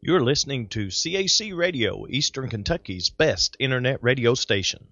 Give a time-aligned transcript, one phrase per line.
[0.00, 4.88] You're listening to CAC Radio, Eastern Kentucky's best internet radio station.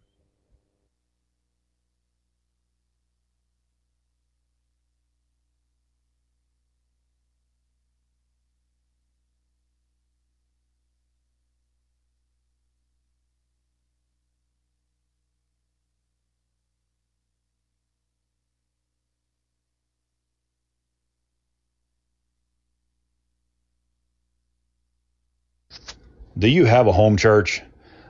[26.38, 27.62] Do you have a home church?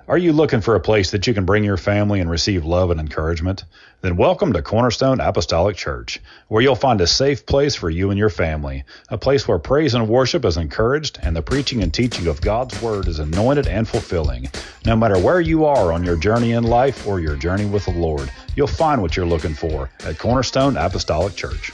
[0.08, 2.90] Are you looking for a place that you can bring your family and receive love
[2.90, 3.62] and encouragement?
[4.00, 8.18] Then welcome to Cornerstone Apostolic Church, where you'll find a safe place for you and
[8.18, 12.26] your family, a place where praise and worship is encouraged and the preaching and teaching
[12.26, 14.48] of God's Word is anointed and fulfilling.
[14.84, 17.92] No matter where you are on your journey in life or your journey with the
[17.92, 21.70] Lord, you'll find what you're looking for at Cornerstone Apostolic Church.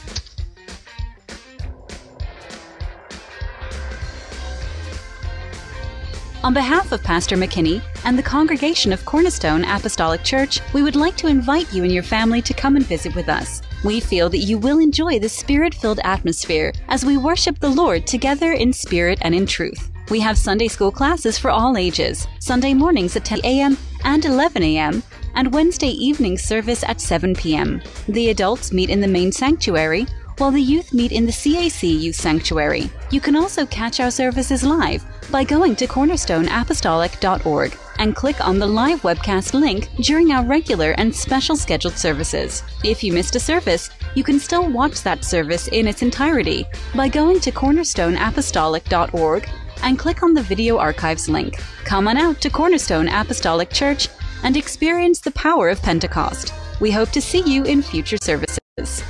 [6.45, 11.17] On behalf of Pastor McKinney and the congregation of Cornerstone Apostolic Church, we would like
[11.19, 13.63] to invite you and your family to come and visit with us.
[13.85, 18.09] We feel that you will enjoy the spirit filled atmosphere as we worship the Lord
[18.09, 19.93] together in spirit and in truth.
[20.11, 23.79] We have Sunday school classes for all ages, Sunday mornings at 10 a.m.
[24.03, 27.81] and 11 a.m., and Wednesday evening service at 7 p.m.
[28.09, 30.07] The adults meet in the main sanctuary,
[30.43, 32.91] while the youth meet in the CAC Youth Sanctuary.
[33.13, 38.67] You can also catch our services live by going to cornerstoneapostolic.org and click on the
[38.67, 42.65] live webcast link during our regular and special scheduled services.
[42.83, 47.07] If you missed a service, you can still watch that service in its entirety by
[47.07, 49.49] going to cornerstoneapostolic.org
[49.85, 51.63] and click on the video archives link.
[51.85, 54.09] Come on out to Cornerstone Apostolic Church
[54.43, 56.53] and experience the power of Pentecost.
[56.81, 59.05] We hope to see you in future services.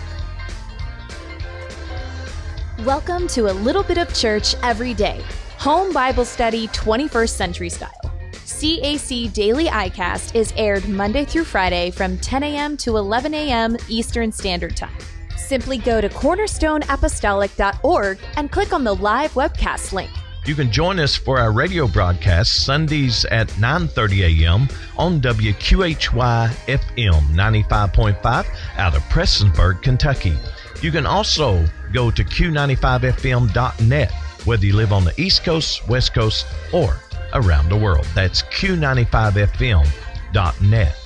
[2.86, 5.22] Welcome to a little bit of church every day.
[5.58, 8.12] Home Bible Study 21st Century Style.
[8.32, 12.76] CAC Daily iCast is aired Monday through Friday from 10 a.m.
[12.78, 13.76] to 11 a.m.
[13.88, 14.98] Eastern Standard Time.
[15.36, 20.10] Simply go to cornerstoneapostolic.org and click on the live webcast link.
[20.44, 24.68] You can join us for our radio broadcast Sundays at 9:30 a.m.
[24.98, 30.36] on WQHY FM 95.5 out of Prestonsburg, Kentucky.
[30.82, 34.12] You can also go to q95fm.net
[34.44, 36.98] whether you live on the East Coast, West Coast, or
[37.34, 38.06] around the world.
[38.14, 40.98] That's q95fm.net.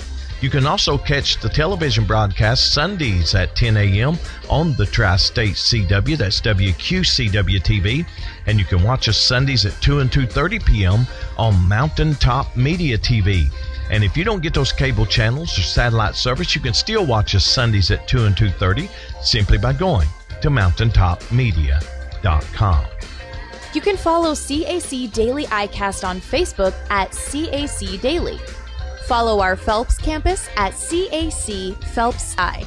[0.43, 4.19] You can also catch the television broadcast Sundays at 10 a.m.
[4.51, 8.07] on the Tri State CW, that's WQCW TV,
[8.47, 11.07] and you can watch us Sundays at 2 and 2:30 p.m.
[11.39, 13.51] on Mountaintop Media TV.
[13.91, 17.35] And if you don't get those cable channels or satellite service, you can still watch
[17.35, 18.89] us Sundays at 2 and 2:30
[19.23, 20.09] simply by going
[20.41, 22.85] to mountaintopmedia.com.
[23.75, 28.39] You can follow CAC Daily iCast on Facebook at CAC Daily.
[29.07, 32.65] Follow our Phelps campus at CAC Phelps I,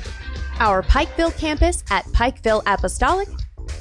[0.59, 3.27] our Pikeville campus at Pikeville Apostolic,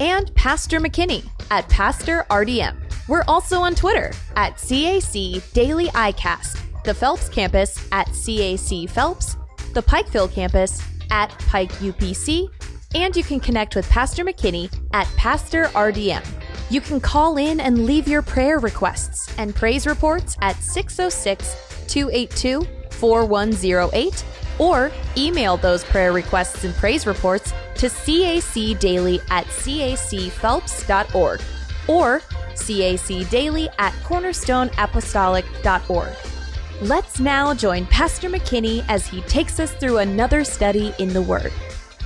[0.01, 2.77] and Pastor McKinney at Pastor RDM.
[3.09, 9.37] We're also on Twitter at CAC Daily iCast, the Phelps campus at CAC Phelps,
[9.75, 12.49] the Pikeville campus at Pike UPC,
[12.95, 16.25] and you can connect with Pastor McKinney at Pastor RDM.
[16.71, 22.67] You can call in and leave your prayer requests and praise reports at 606 282
[22.91, 24.25] 4108
[24.59, 31.41] or email those prayer requests and praise reports to cacdaily at cacphelps.org
[31.87, 32.21] or
[32.55, 36.38] cacdaily at cornerstoneapostolic.org.
[36.83, 41.53] Let's now join Pastor McKinney as he takes us through another study in the Word.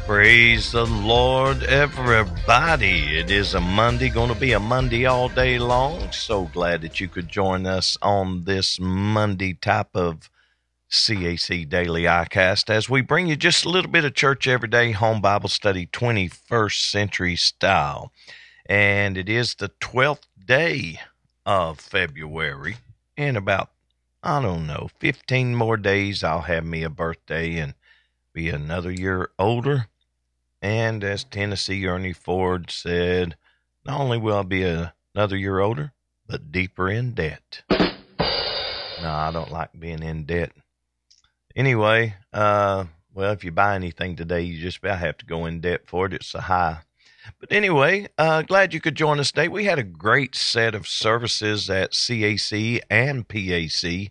[0.07, 3.19] Praise the Lord, everybody.
[3.19, 6.11] It is a Monday, going to be a Monday all day long.
[6.11, 10.31] So glad that you could join us on this Monday type of
[10.91, 14.93] CAC Daily iCast as we bring you just a little bit of church every day,
[14.93, 18.11] home Bible study, 21st century style.
[18.65, 20.99] And it is the 12th day
[21.45, 22.77] of February.
[23.19, 23.69] In about,
[24.23, 27.75] I don't know, 15 more days, I'll have me a birthday and
[28.33, 29.89] be another year older.
[30.61, 33.37] And as Tennessee Ernie Ford said,
[33.85, 35.93] not only will I be a, another year older,
[36.27, 37.63] but deeper in debt.
[37.69, 40.53] No, I don't like being in debt.
[41.57, 45.61] Anyway, uh, well, if you buy anything today, you just about have to go in
[45.61, 46.15] debt for it.
[46.15, 46.79] It's a high.
[47.39, 49.49] But anyway, uh, glad you could join us today.
[49.49, 54.11] We had a great set of services at CAC and PAC,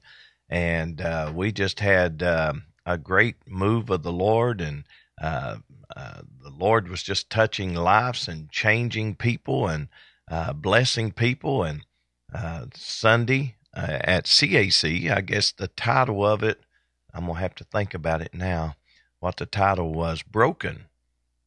[0.49, 2.53] and uh, we just had uh,
[2.85, 4.85] a great move of the Lord and
[5.21, 5.57] uh,
[5.95, 9.89] uh, the Lord was just touching lives and changing people and
[10.29, 11.63] uh, blessing people.
[11.63, 11.85] And
[12.33, 15.11] uh, Sunday at CAC.
[15.11, 16.61] I guess the title of it,
[17.13, 18.75] I'm going to have to think about it now,
[19.19, 20.85] what the title was Broken,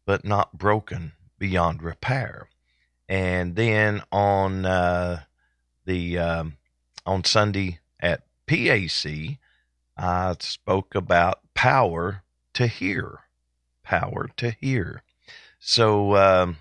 [0.06, 2.48] but not broken beyond repair.
[3.08, 5.22] And then on uh,
[5.84, 6.56] the um,
[7.04, 9.38] on Sunday at PAC,
[9.96, 12.22] I spoke about power
[12.54, 13.20] to hear,
[13.82, 15.02] power to hear.
[15.58, 16.56] So um,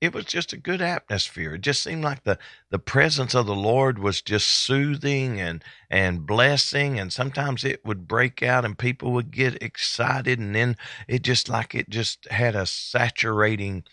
[0.00, 1.54] it was just a good atmosphere.
[1.54, 2.38] It just seemed like the,
[2.70, 7.00] the presence of the Lord was just soothing and, and blessing.
[7.00, 10.38] And sometimes it would break out and people would get excited.
[10.38, 10.76] And then
[11.08, 13.84] it just like it just had a saturating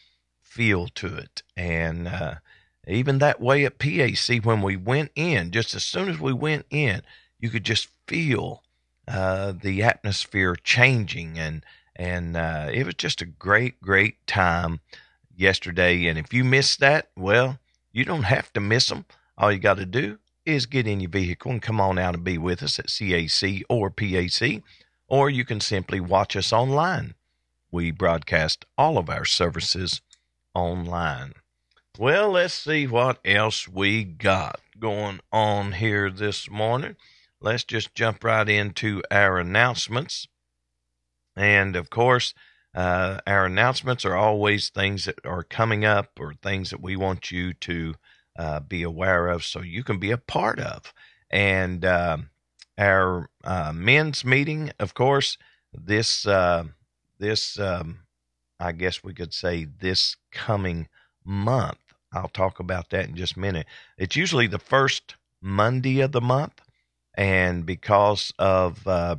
[0.41, 1.41] feel to it.
[1.55, 2.35] And uh,
[2.85, 6.65] even that way at PAC, when we went in, just as soon as we went
[6.69, 7.01] in,
[7.39, 8.61] you could just feel
[9.07, 11.39] uh, the atmosphere changing.
[11.39, 11.63] And,
[11.95, 14.81] and uh, it was just a great, great time
[15.35, 16.07] yesterday.
[16.07, 17.59] And if you missed that, well,
[17.91, 19.05] you don't have to miss them.
[19.37, 22.23] All you got to do is get in your vehicle and come on out and
[22.23, 24.61] be with us at CAC or PAC,
[25.07, 27.15] or you can simply watch us online.
[27.71, 30.01] We broadcast all of our services
[30.53, 31.33] online.
[31.97, 36.95] Well, let's see what else we got going on here this morning.
[37.39, 40.27] Let's just jump right into our announcements.
[41.35, 42.33] And of course,
[42.75, 47.31] uh, our announcements are always things that are coming up or things that we want
[47.31, 47.95] you to
[48.37, 50.93] uh, be aware of so you can be a part of.
[51.29, 52.17] And uh,
[52.77, 53.29] our
[53.73, 55.37] men's meeting, of course,
[55.71, 56.65] this, uh,
[57.19, 57.99] this, um,
[58.59, 60.87] I guess we could say this coming
[61.23, 61.77] month.
[62.11, 63.67] I'll talk about that in just a minute.
[63.97, 66.61] It's usually the first Monday of the month.
[67.15, 69.17] And because of uh,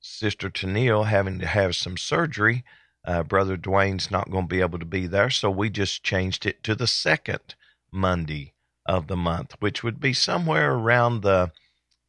[0.00, 2.64] Sister Tennille having to have some surgery,
[3.04, 6.46] uh, Brother Dwayne's not going to be able to be there, so we just changed
[6.46, 7.54] it to the second
[7.92, 8.54] Monday
[8.86, 11.52] of the month, which would be somewhere around the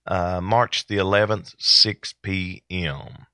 [0.07, 3.27] uh, March the 11th, 6 p.m.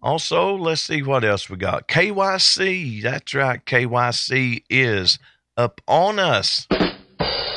[0.00, 1.88] Also, let's see what else we got.
[1.88, 5.18] KYC, that's right, KYC is
[5.56, 6.66] up on us.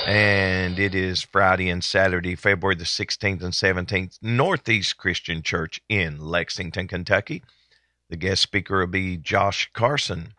[0.08, 6.20] And it is Friday and Saturday, February the 16th and 17th, Northeast Christian Church in
[6.20, 7.44] Lexington, Kentucky.
[8.12, 10.34] The guest speaker will be Josh Carson.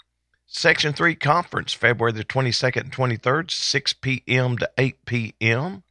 [0.44, 4.58] Section 3 conference, February the 22nd and 23rd, 6 p.m.
[4.58, 5.82] to 8 p.m.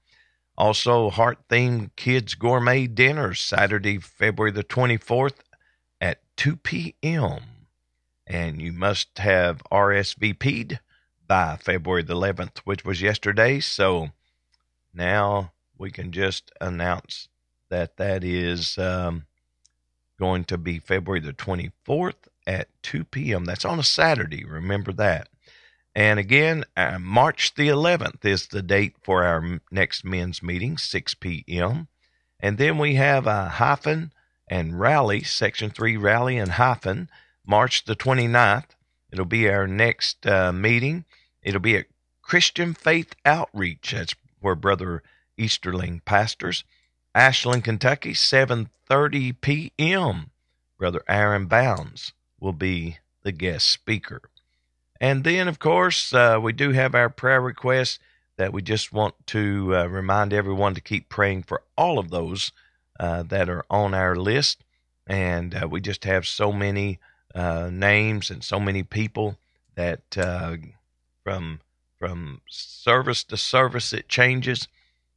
[0.55, 5.39] Also, Heart Themed Kids Gourmet Dinner, Saturday, February the 24th
[5.99, 7.39] at 2 p.m.
[8.27, 10.79] And you must have RSVP'd
[11.27, 13.59] by February the 11th, which was yesterday.
[13.59, 14.11] So
[14.93, 17.27] now we can just announce
[17.69, 19.25] that that is um,
[20.21, 23.43] going to be February the 24th at 2 p.m.
[23.43, 24.45] That's on a Saturday.
[24.45, 25.29] Remember that.
[25.95, 31.15] And again, uh, March the 11th is the date for our next men's meeting, 6
[31.15, 31.87] p.m.
[32.39, 34.13] And then we have a hyphen
[34.47, 37.09] and rally, Section 3 rally and hyphen,
[37.43, 38.75] March the 29th.
[39.11, 41.05] It'll be our next uh, meeting.
[41.41, 41.87] It'll be at
[42.21, 43.91] Christian Faith Outreach.
[43.91, 45.01] That's where Brother
[45.35, 46.63] Easterling pastors.
[47.13, 50.31] Ashland, Kentucky, 7:30 p.m.
[50.77, 54.21] Brother Aaron Bounds will be the guest speaker.
[54.99, 57.99] And then, of course, uh, we do have our prayer requests
[58.37, 62.51] that we just want to uh, remind everyone to keep praying for all of those
[62.99, 64.63] uh, that are on our list.
[65.05, 66.99] And uh, we just have so many
[67.35, 69.37] uh, names and so many people
[69.75, 70.55] that uh,
[71.23, 71.59] from
[71.99, 74.67] from service to service it changes,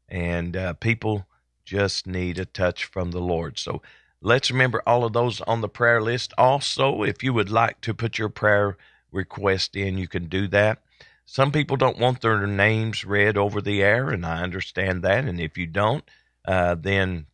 [0.09, 1.27] and people
[1.65, 3.59] just need a touch from the Lord.
[3.59, 3.83] So
[4.21, 6.33] let's remember all of those on the prayer list.
[6.39, 8.77] Also, if you would like to put your prayer
[9.11, 10.81] request in, you can do that.
[11.27, 15.25] Some people don't want their names read over the air, and I understand that.
[15.25, 16.05] And if you don't,
[16.47, 17.27] uh, then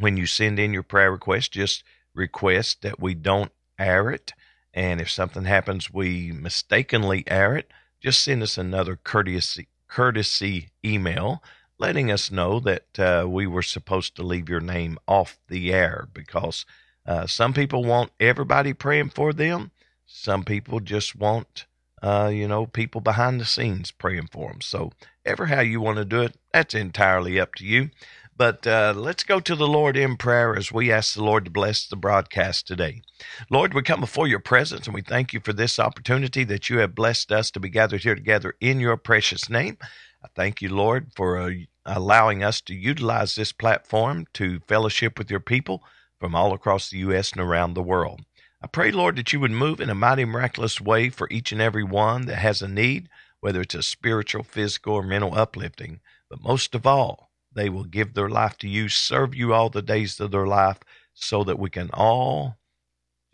[0.00, 1.84] when you send in your prayer request, just
[2.14, 4.32] request that we don't air it.
[4.72, 7.70] And if something happens, we mistakenly air it,
[8.00, 11.40] just send us another courtesy courtesy email
[11.84, 16.08] letting us know that uh, we were supposed to leave your name off the air
[16.14, 16.64] because
[17.06, 19.70] uh, some people want everybody praying for them.
[20.06, 21.66] Some people just want,
[22.02, 24.62] uh, you know, people behind the scenes praying for them.
[24.62, 24.92] So,
[25.26, 27.90] ever how you want to do it, that's entirely up to you.
[28.34, 31.50] But uh, let's go to the Lord in prayer as we ask the Lord to
[31.50, 33.02] bless the broadcast today.
[33.50, 36.78] Lord, we come before your presence and we thank you for this opportunity that you
[36.78, 39.76] have blessed us to be gathered here together in your precious name.
[40.24, 41.50] I thank you, Lord, for uh,
[41.86, 45.82] allowing us to utilize this platform to fellowship with your people
[46.18, 47.32] from all across the U.S.
[47.32, 48.22] and around the world.
[48.62, 51.60] I pray, Lord, that you would move in a mighty, miraculous way for each and
[51.60, 53.10] every one that has a need,
[53.40, 56.00] whether it's a spiritual, physical, or mental uplifting.
[56.30, 59.82] But most of all, they will give their life to you, serve you all the
[59.82, 60.78] days of their life,
[61.12, 62.56] so that we can all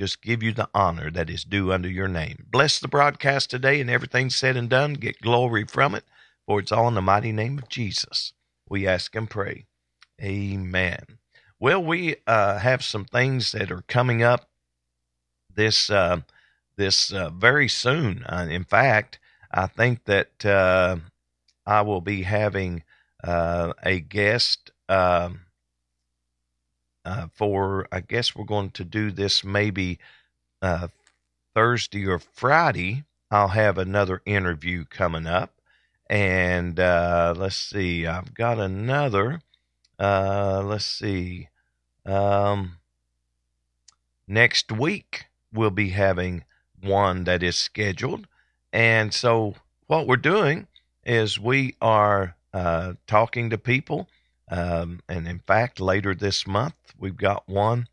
[0.00, 2.47] just give you the honor that is due unto your name.
[2.50, 4.95] Bless the broadcast today and everything said and done.
[4.95, 6.04] Get glory from it,
[6.47, 8.33] for it's all in the mighty name of Jesus.
[8.71, 9.67] We ask and pray.
[10.23, 11.05] Amen.
[11.59, 14.49] Well, we uh, have some things that are coming up
[15.55, 16.21] this uh,
[16.77, 18.25] this uh, very soon.
[18.25, 19.19] Uh, in fact,
[19.53, 20.97] I think that uh,
[21.67, 22.85] I will be having
[23.23, 25.41] uh, a guest um,
[27.33, 27.87] for.
[27.93, 29.99] I guess we're going to do this maybe
[31.55, 33.05] Thursday or Friday.
[33.31, 35.60] I'll have another interview coming up,
[36.11, 38.07] and let's see.
[38.07, 39.40] I've got another.
[39.99, 41.49] let's see.
[42.05, 42.79] Um,
[44.26, 46.45] next week, we'll be having
[46.83, 48.26] one that is scheduled.
[48.73, 49.55] And so,
[49.87, 50.67] what we're doing
[51.05, 54.09] is we are uh, talking to people.
[54.50, 57.87] Um, and in fact, later this month, we've got one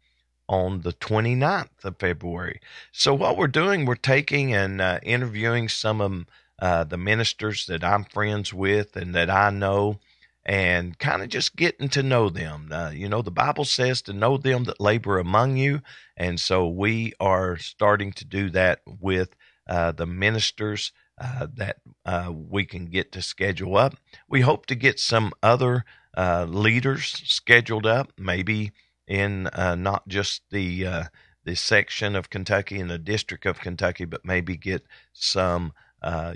[0.50, 2.62] on the 29th of February.
[2.92, 6.26] So, what we're doing, we're taking and uh, interviewing some of
[6.60, 10.00] uh, the ministers that I'm friends with and that I know
[10.46, 12.70] and kind of just getting to know them.
[12.72, 15.82] Uh, you know, the Bible says to know them that labor among you.
[16.16, 19.36] And so we are starting to do that with
[19.68, 23.96] uh, the ministers uh, that uh, we can get to schedule up.
[24.30, 25.84] We hope to get some other
[26.16, 28.72] uh, leaders scheduled up, maybe
[29.06, 31.08] in uh, not just the
[31.48, 35.72] the section of Kentucky and the district of Kentucky, but maybe get some,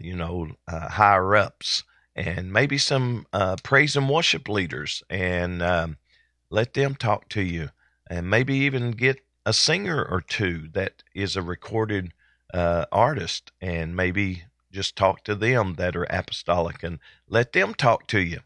[0.02, 1.84] you know, higher ups
[2.16, 5.98] and maybe some uh, praise and worship leaders and um,
[6.50, 7.70] let them talk to you
[8.10, 12.14] and maybe even get a singer or two that is a recorded
[12.54, 18.08] uh, artist and maybe just talk to them that are apostolic and let them talk
[18.08, 18.40] to you.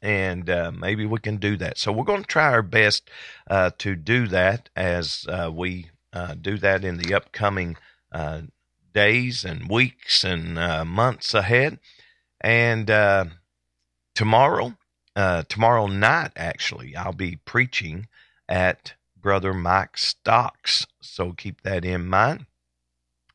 [0.00, 1.78] And uh, maybe we can do that.
[1.78, 3.08] So we're going to try our best
[3.48, 7.76] uh, to do that as uh, we uh, do that in the upcoming
[8.92, 10.54] days and weeks and
[10.88, 11.78] months ahead
[12.42, 13.26] and uh,
[14.14, 14.76] tomorrow,
[15.14, 18.08] uh, tomorrow night, actually, I'll be preaching
[18.48, 20.86] at Brother Mike Stocks.
[21.00, 22.46] So keep that in mind.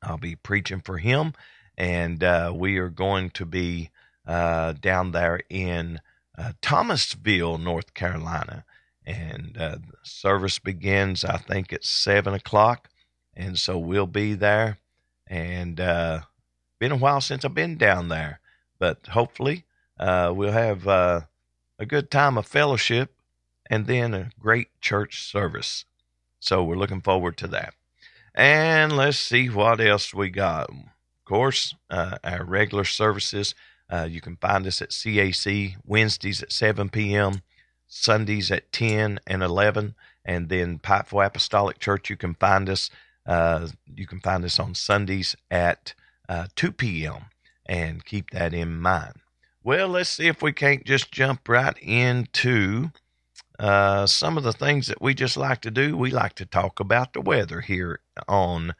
[0.04, 1.34] I'll be preaching for him,
[1.78, 3.90] and uh, we are going to be
[4.28, 6.02] uh, down there in
[6.38, 8.66] uh, Thomasville, North Carolina.
[9.06, 12.90] And uh, service begins, I think, at 7 o'clock.
[13.34, 14.80] And so we'll be there.
[15.30, 16.22] And uh,
[16.80, 18.40] been a while since I've been down there
[18.80, 19.66] but hopefully
[20.00, 21.22] uh, we'll have uh,
[21.80, 23.14] a good time of fellowship
[23.70, 25.86] and then a great church service.
[26.40, 27.74] So we're looking forward to that.
[28.34, 30.70] And let's see what else we got.
[30.70, 33.56] Of course, uh, our regular services.
[33.90, 37.42] Uh, you can find us at CAC Wednesdays at 7 p.m.,
[37.88, 42.10] Sundays at 10 and 11, and then Pikeville Apostolic Church.
[42.10, 42.90] You can find us.
[43.28, 45.94] Uh, you can find us on Sundays at
[46.30, 47.26] uh, 2 p.m
[47.68, 49.16] and keep that in mind.
[49.64, 52.92] Well, let's see if we can't just jump right into
[53.60, 55.98] uh, some of the things that we just like to do.
[55.98, 58.76] We like to talk about the weather here on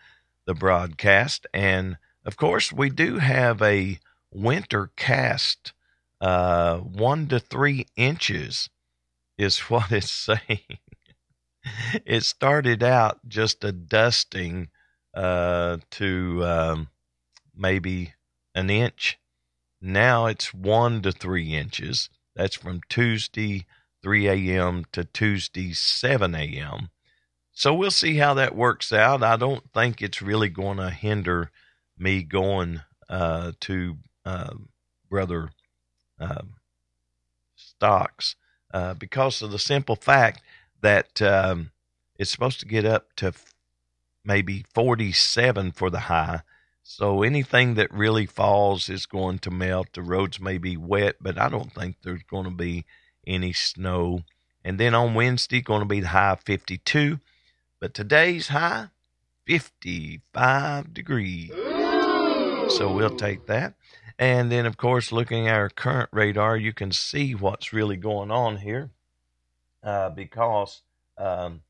[0.46, 1.46] the broadcast.
[1.54, 4.00] And of course, we do have a
[4.32, 5.74] winter cast,
[6.22, 8.70] uh, one to three inches
[9.38, 10.80] is what it's saying.
[12.06, 14.70] it started out just a dusting
[15.14, 16.90] uh, to um,
[17.56, 18.14] maybe
[18.56, 19.20] an inch.
[19.82, 22.10] Now it's one to three inches.
[22.36, 23.66] That's from Tuesday
[24.04, 24.86] 3 a.m.
[24.92, 26.90] to Tuesday 7 a.m.
[27.52, 29.24] So we'll see how that works out.
[29.24, 31.50] I don't think it's really going to hinder
[31.98, 34.54] me going uh, to uh,
[35.10, 35.50] Brother
[36.20, 36.44] uh,
[37.56, 38.36] Stocks
[39.00, 40.42] because of the simple fact
[40.82, 41.72] that um,
[42.18, 43.34] it's supposed to get up to
[44.24, 46.42] maybe 47 for the high
[46.90, 49.90] so anything that really falls is going to melt.
[49.92, 52.86] The roads may be wet, but I don't think there's going to be
[53.28, 54.22] any snow.
[54.64, 57.20] And then on Wednesday, going to be the high 52.
[57.82, 58.88] But today's high,
[59.46, 61.52] 55 degrees.
[62.78, 63.74] So we'll take that.
[64.18, 68.32] And then, of course, looking at our current radar, you can see what's really going
[68.32, 68.92] on here
[69.84, 70.82] uh, because
[71.18, 71.62] um,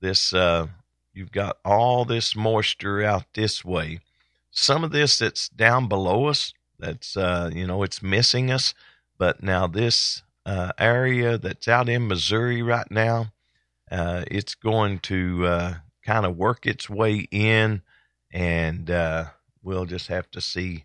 [0.00, 0.66] this uh,
[1.12, 4.00] you've got all this moisture out this way
[4.52, 8.74] some of this that's down below us, that's, uh, you know, it's missing us.
[9.18, 13.32] But now this uh, area that's out in Missouri right now,
[13.90, 17.82] uh, it's going to uh, kind of work its way in,
[18.30, 18.90] and
[19.62, 20.84] we'll just have to see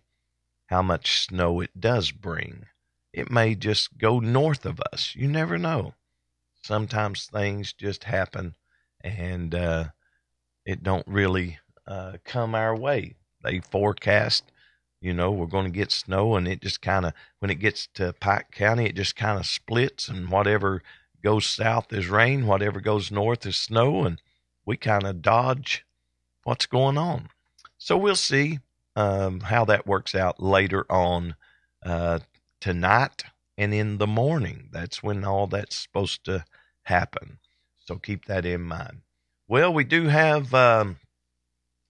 [0.66, 2.66] how much snow it does bring.
[3.12, 5.14] It may just go north of us.
[5.14, 5.94] You never know.
[6.68, 8.54] Sometimes things just happen
[9.02, 9.84] and uh,
[10.66, 13.14] it don't really uh, come our way.
[13.42, 14.52] They forecast,
[15.00, 17.88] you know, we're going to get snow, and it just kind of, when it gets
[17.94, 20.82] to Pike County, it just kind of splits, and whatever
[21.24, 24.20] goes south is rain, whatever goes north is snow, and
[24.66, 25.86] we kind of dodge
[26.44, 27.30] what's going on.
[27.78, 28.58] So we'll see
[28.94, 31.34] um, how that works out later on
[31.82, 32.18] uh,
[32.60, 33.24] tonight
[33.56, 34.68] and in the morning.
[34.70, 36.44] That's when all that's supposed to
[36.88, 37.38] happen.
[37.78, 39.02] So keep that in mind.
[39.46, 40.96] Well, we do have um,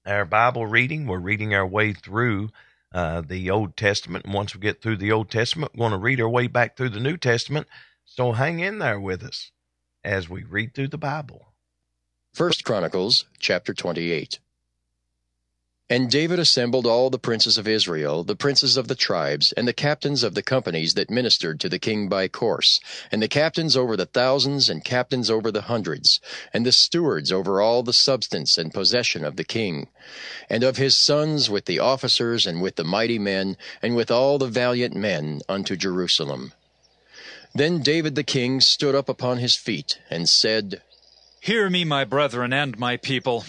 [0.06, 1.06] our Bible reading.
[1.06, 2.50] We're reading our way through
[2.92, 4.24] uh, the Old Testament.
[4.24, 6.76] And once we get through the Old Testament, we're going to read our way back
[6.76, 7.66] through the New Testament.
[8.04, 9.50] So hang in there with us
[10.04, 11.48] as we read through the Bible.
[12.32, 14.38] First Chronicles chapter 28.
[15.90, 19.72] And David assembled all the princes of Israel, the princes of the tribes, and the
[19.72, 22.78] captains of the companies that ministered to the king by course,
[23.10, 26.20] and the captains over the thousands, and captains over the hundreds,
[26.52, 29.88] and the stewards over all the substance and possession of the king,
[30.50, 34.36] and of his sons with the officers, and with the mighty men, and with all
[34.36, 36.52] the valiant men unto Jerusalem.
[37.54, 40.82] Then David the king stood up upon his feet, and said,
[41.40, 43.44] Hear me, my brethren and my people.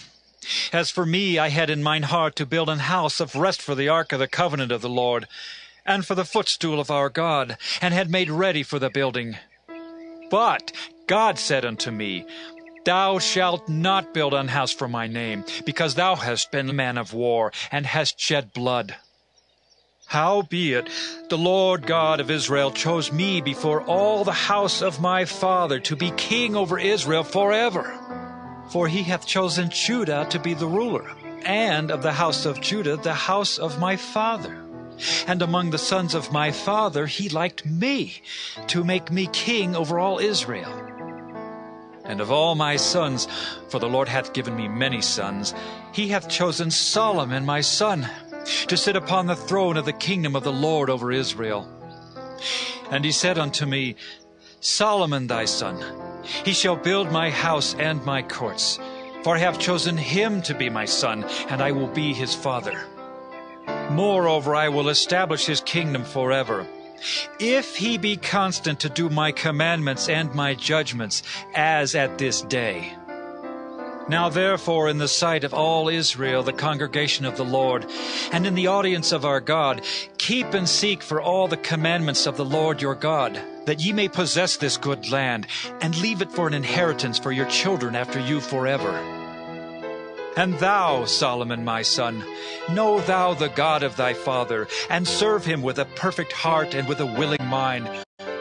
[0.72, 3.74] As for me, I had in mine heart to build an house of rest for
[3.74, 5.26] the ark of the covenant of the Lord,
[5.84, 9.36] and for the footstool of our God, and had made ready for the building.
[10.30, 10.72] But
[11.06, 12.24] God said unto me,
[12.84, 16.96] Thou shalt not build an house for my name, because thou hast been a man
[16.96, 18.96] of war, and hast shed blood.
[20.06, 20.88] Howbeit,
[21.28, 25.94] the Lord God of Israel chose me before all the house of my father to
[25.94, 28.29] be king over Israel forever.
[28.70, 31.10] For he hath chosen Judah to be the ruler,
[31.44, 34.64] and of the house of Judah the house of my father.
[35.26, 38.22] And among the sons of my father he liked me,
[38.68, 40.72] to make me king over all Israel.
[42.04, 43.26] And of all my sons,
[43.68, 45.54] for the Lord hath given me many sons,
[45.92, 48.08] he hath chosen Solomon my son,
[48.66, 51.68] to sit upon the throne of the kingdom of the Lord over Israel.
[52.90, 53.96] And he said unto me,
[54.60, 55.76] Solomon thy son,
[56.22, 58.78] he shall build my house and my courts.
[59.22, 62.80] For I have chosen him to be my son, and I will be his father.
[63.90, 66.66] Moreover, I will establish his kingdom forever.
[67.38, 71.22] If he be constant to do my commandments and my judgments,
[71.54, 72.94] as at this day.
[74.08, 77.86] Now therefore, in the sight of all Israel, the congregation of the Lord,
[78.32, 79.82] and in the audience of our God,
[80.18, 84.08] keep and seek for all the commandments of the Lord your God that ye may
[84.08, 85.46] possess this good land,
[85.80, 88.90] and leave it for an inheritance for your children after you forever.
[90.36, 92.24] And thou, Solomon my son,
[92.72, 96.88] know thou the God of thy father, and serve him with a perfect heart and
[96.88, 97.88] with a willing mind.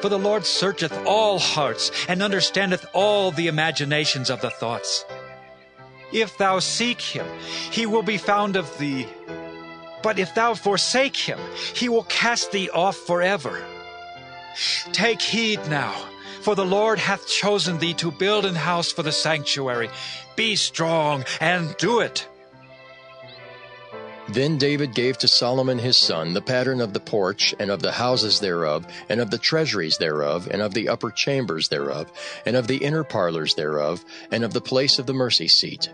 [0.01, 5.05] For the Lord searcheth all hearts, and understandeth all the imaginations of the thoughts.
[6.11, 7.27] If thou seek him,
[7.69, 9.05] he will be found of thee.
[10.01, 11.37] But if thou forsake him,
[11.75, 13.63] he will cast thee off forever.
[14.91, 15.93] Take heed now,
[16.41, 19.89] for the Lord hath chosen thee to build an house for the sanctuary.
[20.35, 22.28] Be strong and do it.
[24.31, 27.93] Then David gave to Solomon his son the pattern of the porch, and of the
[27.93, 32.11] houses thereof, and of the treasuries thereof, and of the upper chambers thereof,
[32.45, 35.89] and of the inner parlors thereof, and of the place of the mercy seat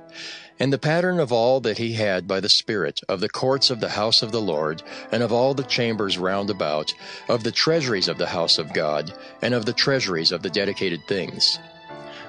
[0.60, 3.80] and the pattern of all that he had by the Spirit, of the courts of
[3.82, 6.94] the house of the Lord, and of all the chambers round about,
[7.28, 11.06] of the treasuries of the house of God, and of the treasuries of the dedicated
[11.08, 11.60] things.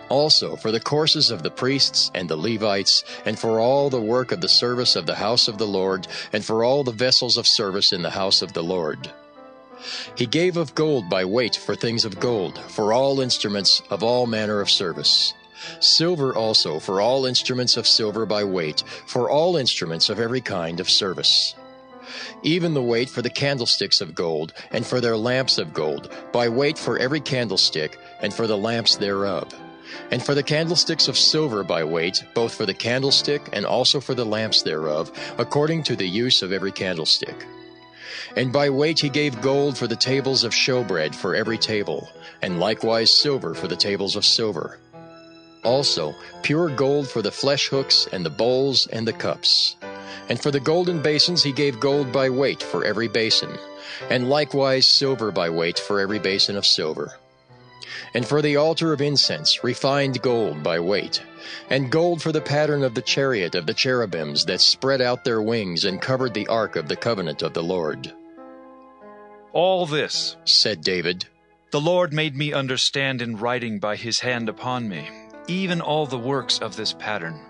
[0.09, 4.33] Also for the courses of the priests and the Levites, and for all the work
[4.33, 7.47] of the service of the house of the Lord, and for all the vessels of
[7.47, 9.11] service in the house of the Lord.
[10.16, 14.27] He gave of gold by weight for things of gold, for all instruments of all
[14.27, 15.35] manner of service
[15.81, 20.81] Silver also for all instruments of silver by weight, for all instruments of every kind
[20.81, 21.55] of service.
[22.42, 26.49] Even the weight for the candlesticks of gold, and for their lamps of gold, by
[26.49, 29.53] weight for every candlestick, and for the lamps thereof.
[30.11, 34.14] And for the candlesticks of silver by weight, both for the candlestick and also for
[34.14, 37.46] the lamps thereof, according to the use of every candlestick.
[38.37, 42.09] And by weight he gave gold for the tables of showbread for every table,
[42.42, 44.79] and likewise silver for the tables of silver
[45.66, 49.77] also pure gold for the flesh hooks and the bowls and the cups.
[50.29, 53.59] And for the golden basins he gave gold by weight for every basin,
[54.09, 57.18] and likewise silver by weight for every basin of silver.
[58.14, 61.22] And for the altar of incense refined gold by weight,
[61.70, 65.42] and gold for the pattern of the chariot of the cherubims that spread out their
[65.42, 68.12] wings and covered the ark of the covenant of the Lord.
[69.52, 71.26] all this, said David,
[71.70, 75.08] the Lord made me understand in writing by his hand upon me,
[75.48, 77.40] even all the works of this pattern.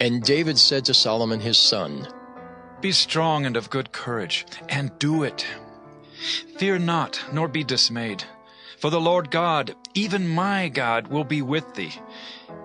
[0.00, 2.08] And David said to Solomon his son,
[2.80, 5.46] Be strong and of good courage, and do it.
[6.56, 8.24] Fear not, nor be dismayed.
[8.82, 11.92] For the Lord God, even my God, will be with thee.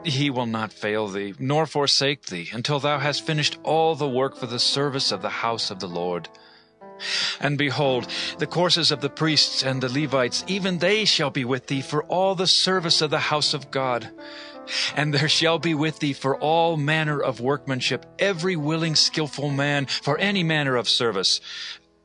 [0.04, 4.36] He will not fail thee, nor forsake thee, until thou hast finished all the work
[4.36, 6.28] for the service of the house of the Lord.
[7.40, 8.08] And behold,
[8.40, 12.04] the courses of the priests and the Levites, even they shall be with thee for
[12.06, 14.10] all the service of the house of God.
[14.96, 19.86] And there shall be with thee for all manner of workmanship, every willing, skillful man
[19.86, 21.42] for any manner of service.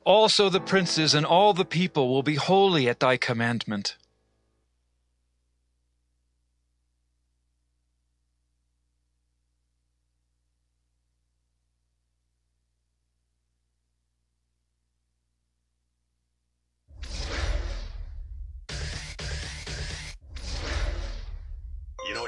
[0.04, 3.96] Also the princes and all the people will be holy at thy commandment.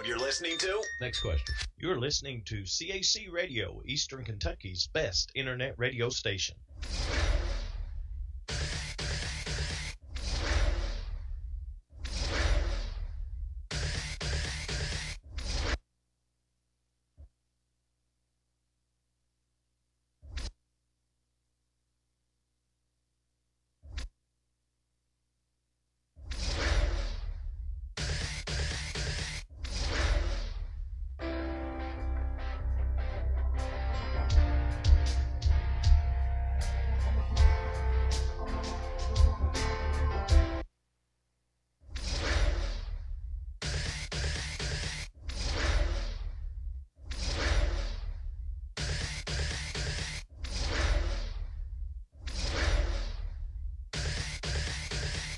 [0.05, 0.83] You're listening to?
[1.01, 1.55] Next question.
[1.79, 6.57] You're listening to CAC Radio, Eastern Kentucky's best internet radio station.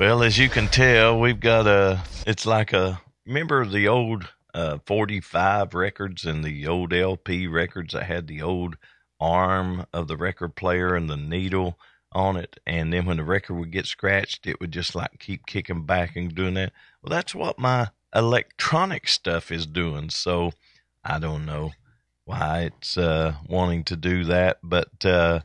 [0.07, 2.01] Well, as you can tell, we've got a.
[2.29, 3.01] It's like a.
[3.27, 8.77] Remember the old uh, 45 records and the old LP records that had the old
[9.19, 11.77] arm of the record player and the needle
[12.13, 15.45] on it, and then when the record would get scratched, it would just like keep
[15.45, 16.73] kicking back and doing that.
[17.03, 20.11] Well, that's what my electronic stuff is doing.
[20.11, 20.53] So
[21.05, 21.73] I don't know
[22.27, 25.41] why it's uh, wanting to do that, but uh,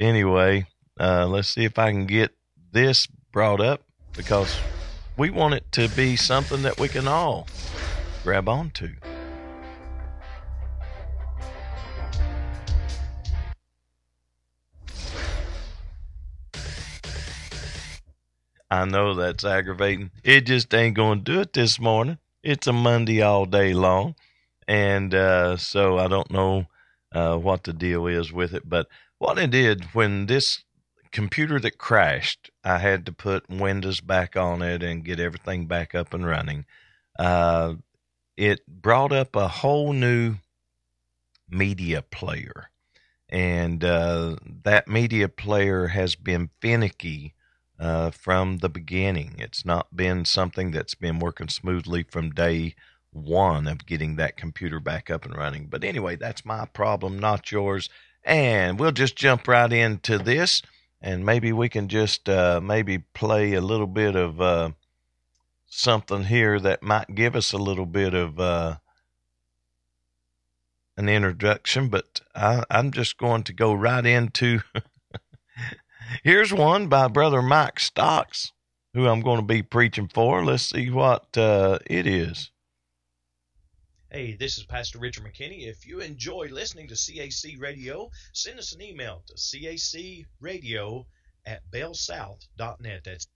[0.00, 0.66] anyway,
[0.98, 2.34] uh, let's see if I can get
[2.72, 3.82] this brought up
[4.16, 4.58] because
[5.16, 7.46] we want it to be something that we can all
[8.22, 8.94] grab onto.
[18.70, 20.10] I know that's aggravating.
[20.22, 22.18] It just ain't going to do it this morning.
[22.42, 24.14] It's a Monday all day long.
[24.66, 26.66] And uh, so I don't know
[27.12, 28.68] uh, what the deal is with it.
[28.68, 30.64] But what I did when this
[31.12, 35.94] computer that crashed, I had to put Windows back on it and get everything back
[35.94, 36.66] up and running.
[37.18, 37.74] Uh,
[38.36, 40.36] it brought up a whole new
[41.50, 42.70] media player.
[43.28, 47.34] And uh, that media player has been finicky
[47.78, 49.36] uh, from the beginning.
[49.38, 52.74] It's not been something that's been working smoothly from day
[53.12, 55.66] one of getting that computer back up and running.
[55.66, 57.88] But anyway, that's my problem, not yours.
[58.24, 60.62] And we'll just jump right into this,
[61.00, 64.70] and maybe we can just uh, maybe play a little bit of uh,
[65.66, 68.76] something here that might give us a little bit of uh,
[70.96, 71.88] an introduction.
[71.88, 74.60] But I, I'm just going to go right into.
[76.24, 78.52] Here's one by Brother Mike Stocks,
[78.94, 80.44] who I'm going to be preaching for.
[80.44, 82.50] Let's see what uh, it is.
[84.10, 85.68] Hey, this is Pastor Richard McKinney.
[85.68, 91.04] If you enjoy listening to CAC Radio, send us an email to cacradio
[91.44, 93.04] at bellsouth.net.
[93.04, 93.26] That's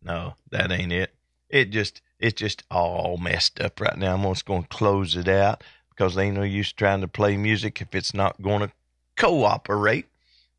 [0.00, 1.12] no, that ain't it.
[1.50, 4.14] It just it's just all messed up right now.
[4.14, 7.36] I'm just going to close it out because they ain't no use trying to play
[7.36, 8.72] music if it's not going to
[9.16, 10.06] cooperate.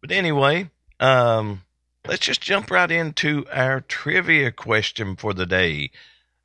[0.02, 1.62] But anyway, um,
[2.06, 5.92] let's just jump right into our trivia question for the day.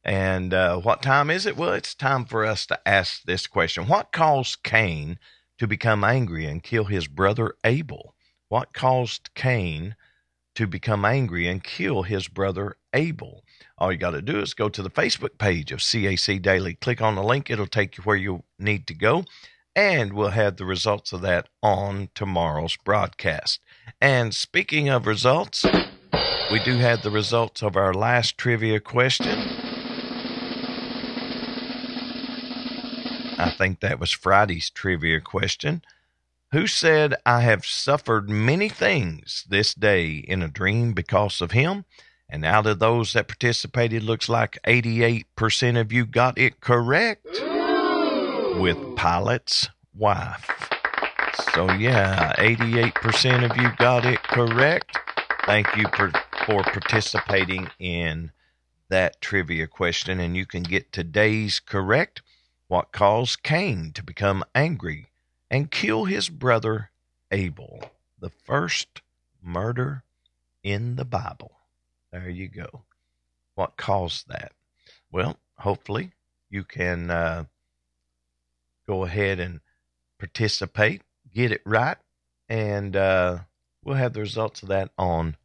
[0.05, 1.57] And uh, what time is it?
[1.57, 5.19] Well, it's time for us to ask this question What caused Cain
[5.59, 8.15] to become angry and kill his brother Abel?
[8.49, 9.95] What caused Cain
[10.55, 13.45] to become angry and kill his brother Abel?
[13.79, 16.75] All you got to do is go to the Facebook page of CAC Daily.
[16.75, 19.25] Click on the link, it'll take you where you need to go.
[19.75, 23.61] And we'll have the results of that on tomorrow's broadcast.
[24.01, 25.65] And speaking of results,
[26.51, 29.62] we do have the results of our last trivia question.
[33.43, 35.83] I think that was Friday's trivia question.
[36.53, 41.87] who said, I have suffered many things this day in a dream because of him.
[42.29, 47.27] And out of those that participated, looks like 88% of you got it correct
[48.59, 50.71] with Pilate's wife.
[51.55, 54.99] So, yeah, 88% of you got it correct.
[55.47, 56.11] Thank you for,
[56.47, 58.31] for participating in
[58.91, 60.21] that trivia question.
[60.21, 62.23] And you can get today's correct.
[62.73, 65.11] What caused Cain to become angry
[65.51, 66.91] and kill his brother
[67.31, 67.91] Abel?
[68.19, 69.03] The first
[69.43, 70.05] murder
[70.63, 71.53] in the Bible.
[72.11, 72.85] There you go.
[73.57, 74.53] What caused that?
[75.11, 76.13] Well, hopefully
[76.49, 77.45] you can uh,
[78.87, 79.61] go ahead and
[80.19, 81.99] participate, get it right,
[82.49, 83.41] and uh,
[83.85, 85.37] we'll have the results of that on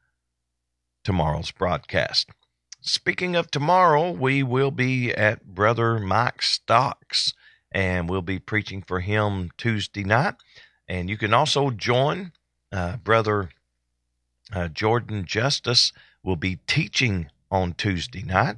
[1.03, 2.29] tomorrow's broadcast.
[2.87, 7.33] Speaking of tomorrow, we will be at Brother Mike Stocks
[7.69, 10.35] and we'll be preaching for him Tuesday night.
[10.87, 12.31] And you can also join
[12.71, 13.49] uh, Brother
[14.53, 15.91] uh, Jordan Justice
[16.23, 18.55] will be teaching on Tuesday night,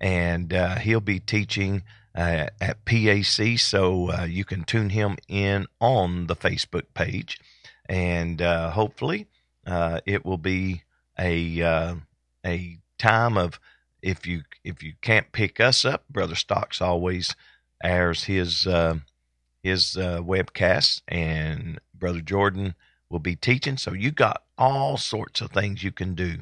[0.00, 1.82] and uh, he'll be teaching
[2.14, 7.38] uh, at PAC, so uh, you can tune him in on the Facebook page,
[7.90, 9.26] and uh, hopefully
[9.66, 10.82] it will be
[11.18, 11.98] a
[12.44, 13.58] a time of
[14.02, 17.34] if you if you can't pick us up, Brother Stocks always
[17.82, 18.96] airs his uh,
[19.62, 22.74] his uh, webcasts, and Brother Jordan
[23.10, 23.76] will be teaching.
[23.76, 26.38] So you got all sorts of things you can do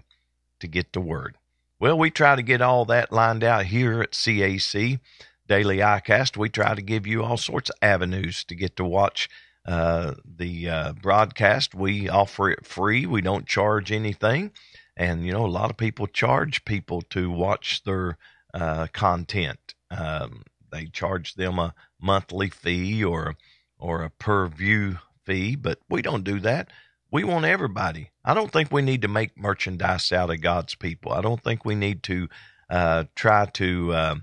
[0.61, 1.37] to get the word.
[1.81, 5.01] Well, we try to get all that lined out here at CAC
[5.47, 6.39] Daily iCast.
[6.39, 9.29] We try to give you all sorts of avenues to get to watch
[9.67, 11.75] uh, the uh, broadcast.
[11.75, 13.05] We offer it free.
[13.05, 14.53] We don't charge anything.
[14.97, 18.17] And, you know, a lot of people charge people to watch their
[18.53, 19.75] uh, content.
[19.91, 23.37] Um, they charge them a monthly fee or
[23.79, 26.71] or a per view fee, but we don't do that.
[27.11, 28.11] We want everybody.
[28.25, 31.13] I don't think we need to make merchandise out of God's people.
[31.13, 32.29] I don't think we need to
[32.71, 34.15] uh, try to, uh,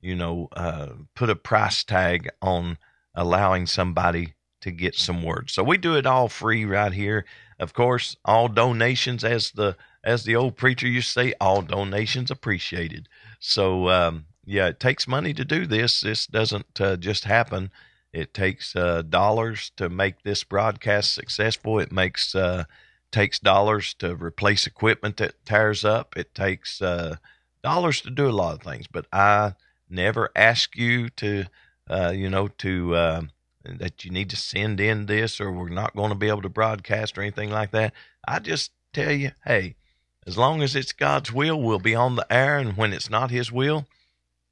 [0.00, 2.78] you know, uh, put a price tag on
[3.14, 5.52] allowing somebody to get some words.
[5.52, 7.26] So we do it all free right here.
[7.58, 12.30] Of course, all donations, as the as the old preacher used to say, all donations
[12.30, 13.08] appreciated.
[13.38, 16.00] So um, yeah, it takes money to do this.
[16.00, 17.70] This doesn't uh, just happen.
[18.12, 21.78] It takes uh, dollars to make this broadcast successful.
[21.78, 22.64] It makes uh,
[23.10, 26.16] takes dollars to replace equipment that tears up.
[26.16, 27.16] It takes uh,
[27.62, 28.86] dollars to do a lot of things.
[28.86, 29.54] But I
[29.88, 31.44] never ask you to,
[31.88, 33.22] uh, you know, to uh,
[33.64, 36.48] that you need to send in this or we're not going to be able to
[36.48, 37.92] broadcast or anything like that.
[38.26, 39.76] I just tell you, hey,
[40.26, 43.30] as long as it's God's will, we'll be on the air, and when it's not
[43.30, 43.86] His will,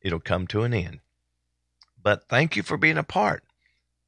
[0.03, 1.01] it'll come to an end.
[2.03, 3.45] But thank you for being a part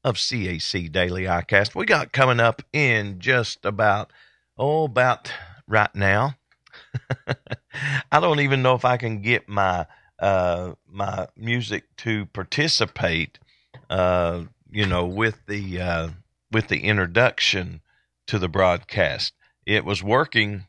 [0.03, 1.75] of CAC Daily iCast.
[1.75, 4.11] We got coming up in just about,
[4.57, 5.31] oh, about
[5.67, 6.35] right now.
[8.11, 9.85] I don't even know if I can get my
[10.19, 13.39] uh, my music to participate,
[13.89, 16.09] uh, you know, with the uh,
[16.51, 17.81] with the introduction
[18.27, 19.33] to the broadcast.
[19.65, 20.65] It was working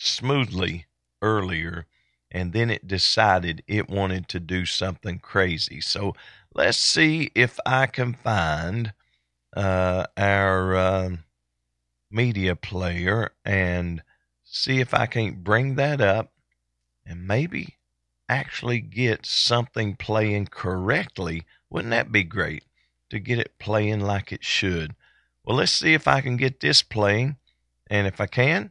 [0.00, 0.86] smoothly
[1.20, 1.86] earlier,
[2.30, 5.80] and then it decided it wanted to do something crazy.
[5.80, 6.14] So
[6.54, 8.94] let's see if I can find
[9.54, 11.10] uh, our uh,
[12.10, 14.02] media player and
[14.42, 16.32] see if I can't bring that up
[17.04, 17.76] and maybe
[18.28, 21.44] actually get something playing correctly.
[21.68, 22.64] Wouldn't that be great
[23.10, 24.94] to get it playing like it should?
[25.44, 27.36] Well, let's see if I can get this playing.
[27.88, 28.70] And if I can,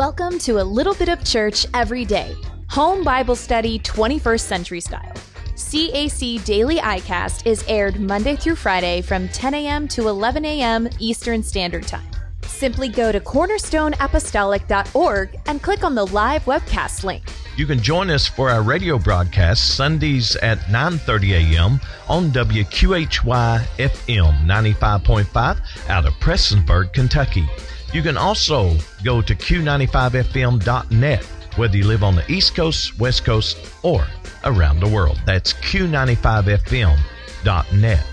[0.00, 2.34] Welcome to a little bit of church every day.
[2.70, 5.12] Home Bible study 21st century style.
[5.56, 9.86] CAC Daily iCast is aired Monday through Friday from 10 a.m.
[9.88, 10.88] to 11 a.m.
[11.00, 12.10] Eastern Standard Time.
[12.44, 17.22] Simply go to cornerstoneapostolic.org and click on the live webcast link.
[17.56, 21.78] You can join us for our radio broadcast Sundays at 9:30 a.m.
[22.08, 27.46] on WQHY FM 95.5 out of Prestonsburg, Kentucky.
[27.92, 31.26] You can also go to q95fm.net
[31.56, 34.06] whether you live on the East Coast, West Coast, or
[34.44, 35.18] around the world.
[35.26, 38.06] That's Q95fm.net.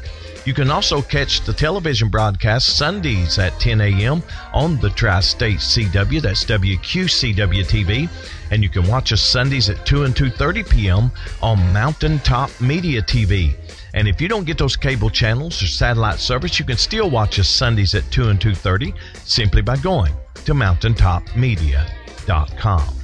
[0.45, 4.23] You can also catch the television broadcast Sundays at 10 a.m.
[4.53, 6.21] on the Tri State CW.
[6.21, 8.07] That's WQCW TV.
[8.49, 11.11] And you can watch us Sundays at 2 and 2.30 p.m.
[11.41, 13.55] on Mountaintop Media TV.
[13.97, 17.39] And if you don't get those cable channels or satellite service, you can still watch
[17.39, 20.13] us Sundays at 2 and 2.30 simply by going
[20.45, 22.95] to mountaintopmedia.com.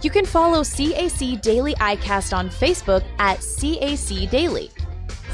[0.00, 4.70] You can follow CAC Daily iCast on Facebook at CAC Daily.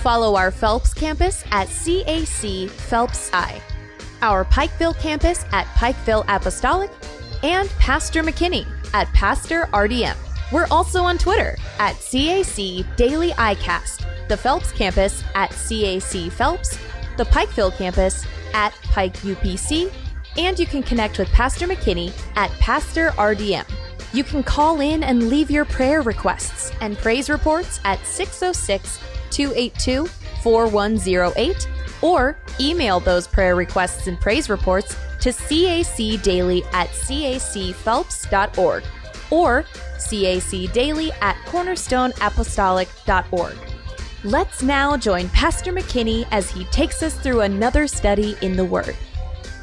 [0.02, 3.60] Follow our Phelps campus at CAC Phelps I,
[4.22, 6.90] our Pikeville campus at Pikeville Apostolic,
[7.42, 10.16] and Pastor McKinney at Pastor RDM.
[10.50, 16.78] We're also on Twitter at CAC Daily iCast, the Phelps campus at CAC Phelps,
[17.18, 19.92] the Pikeville campus at Pike UPC,
[20.38, 23.70] and you can connect with Pastor McKinney at Pastor RDM.
[24.14, 30.06] You can call in and leave your prayer requests and praise reports at 606 282
[30.42, 31.68] 4108
[32.00, 38.84] or email those prayer requests and praise reports to cacdaily at cacphelps.org
[39.30, 39.64] or
[39.98, 43.56] cacdaily at cornerstoneapostolic.org.
[44.24, 48.96] Let's now join Pastor McKinney as he takes us through another study in the Word.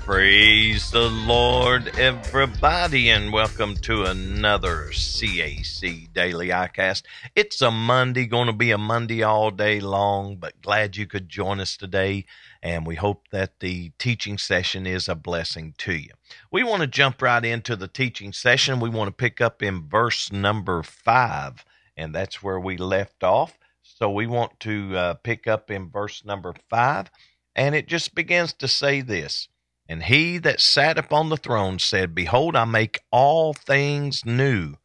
[0.05, 7.01] Praise the Lord, everybody, and welcome to another CAC Daily iCast.
[7.35, 11.27] It's a Monday, going to be a Monday all day long, but glad you could
[11.27, 12.25] join us today,
[12.65, 16.09] and we hope that the teaching session is a blessing to you.
[16.51, 18.79] We want to jump right into the teaching session.
[18.79, 21.63] We want to pick up in verse number five,
[21.95, 23.59] and that's where we left off.
[23.83, 27.11] So we want to uh, pick up in verse number five,
[27.55, 29.47] and it just begins to say this.
[29.87, 34.77] And he that sat upon the throne said, Behold, I make all things new.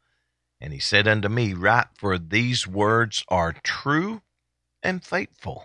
[0.61, 4.21] And he said unto me, Write, for these words are true
[4.83, 5.65] and faithful.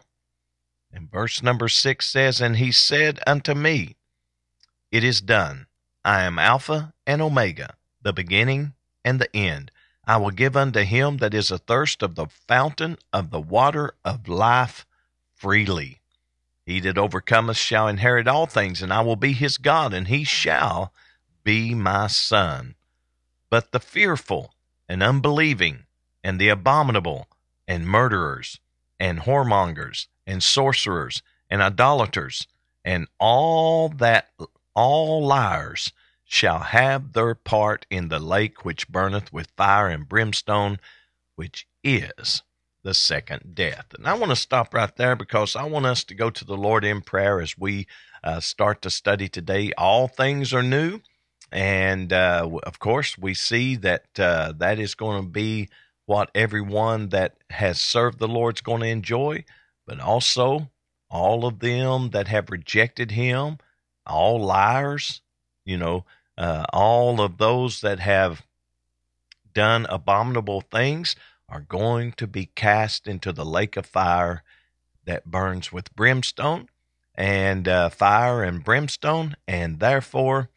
[0.95, 3.97] And verse number six says, And he said unto me,
[4.93, 5.67] It is done.
[6.05, 9.71] I am Alpha and Omega, the beginning and the end.
[10.07, 14.29] I will give unto him that is athirst of the fountain of the water of
[14.29, 14.85] life
[15.33, 15.99] freely.
[16.65, 20.23] He that overcometh shall inherit all things, and I will be his God, and he
[20.23, 20.93] shall
[21.43, 22.75] be my son.
[23.49, 24.53] But the fearful
[24.87, 25.87] and unbelieving,
[26.23, 27.27] and the abominable,
[27.67, 28.59] and murderers,
[28.97, 32.47] and whoremongers, and sorcerers, and idolaters,
[32.83, 34.29] and all that
[34.75, 35.91] all liars
[36.23, 40.79] shall have their part in the lake which burneth with fire and brimstone,
[41.35, 42.41] which is
[42.83, 43.87] the second death.
[43.97, 46.57] And I want to stop right there because I want us to go to the
[46.57, 47.87] Lord in prayer as we
[48.23, 49.71] uh, start to study today.
[49.77, 50.99] All things are new.
[51.51, 55.69] And uh, of course, we see that uh, that is going to be
[56.05, 59.45] what everyone that has served the Lord is going to enjoy,
[59.85, 60.69] but also
[61.09, 63.57] all of them that have rejected Him,
[64.05, 65.21] all liars,
[65.63, 66.05] you know,
[66.37, 68.43] uh, all of those that have
[69.53, 71.15] done abominable things
[71.47, 74.43] are going to be cast into the lake of fire
[75.05, 76.67] that burns with brimstone
[77.13, 80.49] and uh, fire and brimstone, and therefore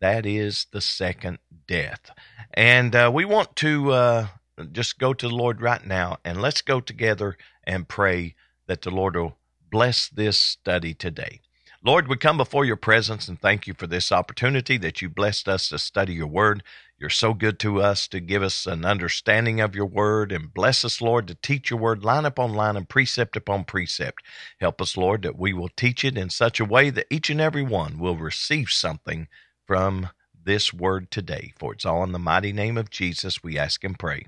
[0.00, 2.10] that is the second death.
[2.54, 4.26] And uh, we want to uh,
[4.72, 8.34] just go to the Lord right now and let's go together and pray
[8.68, 9.36] that the Lord will
[9.70, 11.40] bless this study today.
[11.84, 15.48] Lord, we come before your presence and thank you for this opportunity that you blessed
[15.48, 16.64] us to study your word.
[16.98, 20.84] You're so good to us to give us an understanding of your word and bless
[20.84, 24.24] us, Lord, to teach your word line upon line and precept upon precept.
[24.60, 27.40] Help us, Lord, that we will teach it in such a way that each and
[27.40, 29.28] every one will receive something
[29.66, 30.08] from
[30.44, 31.52] this word today.
[31.58, 34.26] For it's all in the mighty name of Jesus we ask and pray.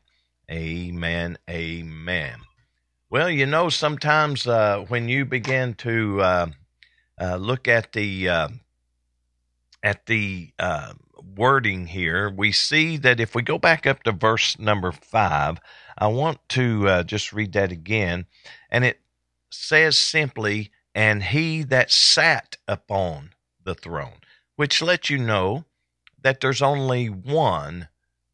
[0.49, 1.37] Amen.
[1.51, 2.50] Amen.
[3.11, 6.47] Well, you know, sometimes uh, when you begin to uh,
[7.21, 8.49] uh, look at the uh,
[9.83, 10.93] at the uh,
[11.37, 15.59] wording here, we see that if we go back up to verse number five,
[15.99, 18.27] I want to uh, just read that again,
[18.71, 19.01] and it
[19.51, 23.31] says simply, "And he that sat upon
[23.65, 24.21] the throne,"
[24.55, 25.65] which lets you know
[26.23, 27.89] that there's only one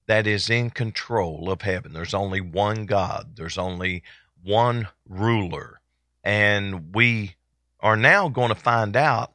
[0.06, 1.94] that is in control of heaven.
[1.94, 3.36] There's only one God.
[3.36, 4.02] There's only
[4.46, 5.80] one ruler,
[6.22, 7.34] and we
[7.80, 9.32] are now going to find out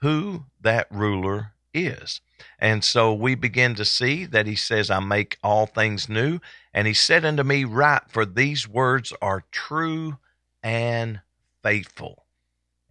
[0.00, 2.20] who that ruler is.
[2.58, 6.38] And so we begin to see that he says, I make all things new.
[6.72, 10.18] And he said unto me, Write, for these words are true
[10.62, 11.20] and
[11.62, 12.24] faithful.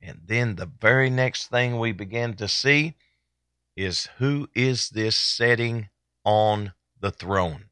[0.01, 2.95] And then the very next thing we begin to see
[3.75, 5.89] is who is this setting
[6.25, 7.65] on the throne?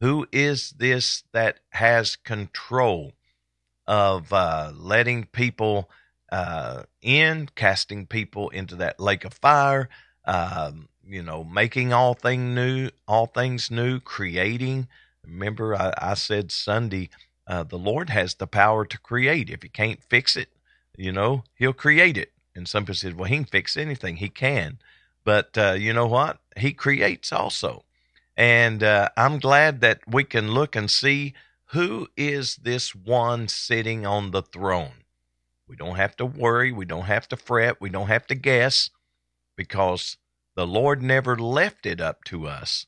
[0.00, 3.12] Who is this that has control
[3.86, 5.90] of uh, letting people
[6.32, 9.88] uh, in, casting people into that lake of fire,
[10.24, 14.88] um, you know, making all thing new, all things new, creating.
[15.24, 17.10] Remember, I, I said Sunday,
[17.46, 19.50] uh, the Lord has the power to create.
[19.50, 20.48] If He can't fix it,
[20.96, 22.32] you know, He'll create it.
[22.54, 24.16] And some people said, well, He can fix anything.
[24.16, 24.78] He can.
[25.24, 26.38] But uh, you know what?
[26.56, 27.84] He creates also.
[28.36, 31.34] And uh, I'm glad that we can look and see
[31.70, 35.04] who is this one sitting on the throne.
[35.68, 36.70] We don't have to worry.
[36.70, 37.80] We don't have to fret.
[37.80, 38.90] We don't have to guess
[39.56, 40.16] because
[40.54, 42.86] the Lord never left it up to us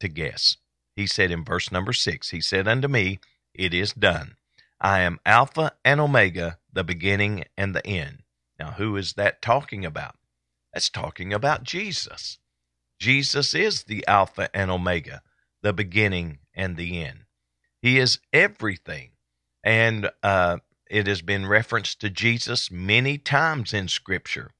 [0.00, 0.56] to guess.
[0.96, 3.20] He said in verse number six, He said unto me,
[3.54, 4.36] It is done.
[4.80, 8.22] I am Alpha and Omega, the beginning and the end.
[8.58, 10.16] Now, who is that talking about?
[10.72, 12.38] That's talking about Jesus.
[12.98, 15.22] Jesus is the Alpha and Omega,
[15.62, 17.24] the beginning and the end.
[17.80, 19.10] He is everything.
[19.62, 20.58] And uh,
[20.90, 24.50] it has been referenced to Jesus many times in Scripture.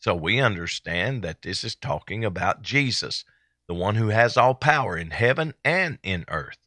[0.00, 3.24] So we understand that this is talking about Jesus,
[3.68, 6.58] the one who has all power in heaven and in earth.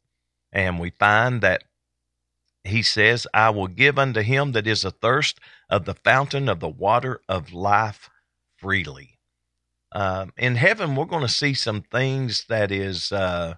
[0.52, 1.64] And we find that
[2.64, 5.40] he says, I will give unto him that is athirst
[5.70, 8.10] of the fountain of the water of life
[8.58, 9.20] freely.
[9.92, 13.56] Uh, in heaven, we're going to see some things that is uh,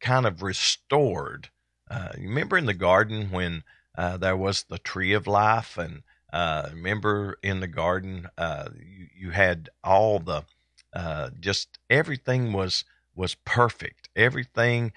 [0.00, 1.50] kind of restored.
[1.90, 3.64] Uh, remember in the garden when
[3.98, 9.06] uh, there was the tree of life, and uh, remember in the garden, uh, you,
[9.16, 10.44] you, had all the
[11.40, 12.84] just everything was
[13.16, 14.08] was perfect.
[14.14, 14.92] Everything,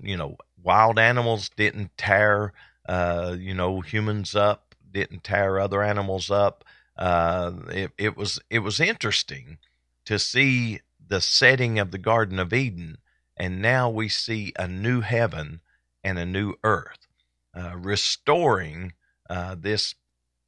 [0.00, 2.52] you know, wild animals didn't tear,
[2.88, 6.64] you know, humans up, didn't tear other animals up.
[6.96, 9.58] it, it was it was interesting
[10.04, 12.98] to see the setting of the Garden of Eden,
[13.36, 15.60] and now we see a new heaven
[16.02, 17.06] and a new earth,
[17.54, 18.92] uh, restoring
[19.28, 19.94] uh, this,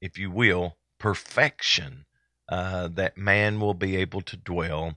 [0.01, 2.07] if you will, perfection
[2.48, 4.94] uh, that man will be able to dwell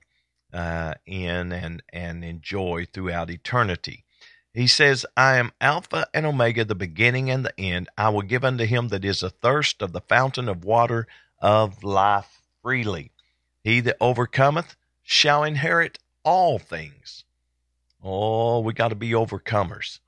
[0.52, 4.04] uh, in and, and enjoy throughout eternity.
[4.52, 7.88] He says, I am Alpha and Omega, the beginning and the end.
[7.98, 11.08] I will give unto him that is athirst of the fountain of water
[11.40, 13.10] of life freely.
[13.64, 17.24] He that overcometh shall inherit all things.
[18.02, 19.98] Oh, we got to be overcomers.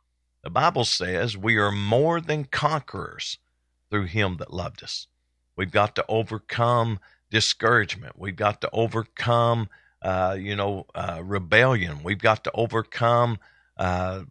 [0.47, 3.39] The Bible says we are more than conquerors
[3.91, 5.09] through him that loved us.
[5.57, 7.01] We've got to overcome
[7.33, 8.17] discouragement.
[8.17, 9.69] We've got to overcome,
[10.03, 12.05] uh, you know, uh, rebellion.
[12.05, 13.41] We've got to overcome
[13.77, 14.23] uh,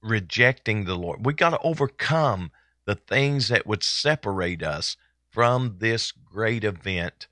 [0.00, 1.26] rejecting the Lord.
[1.26, 2.50] We've got to overcome
[2.86, 4.96] the things that would separate us
[5.28, 7.26] from this great event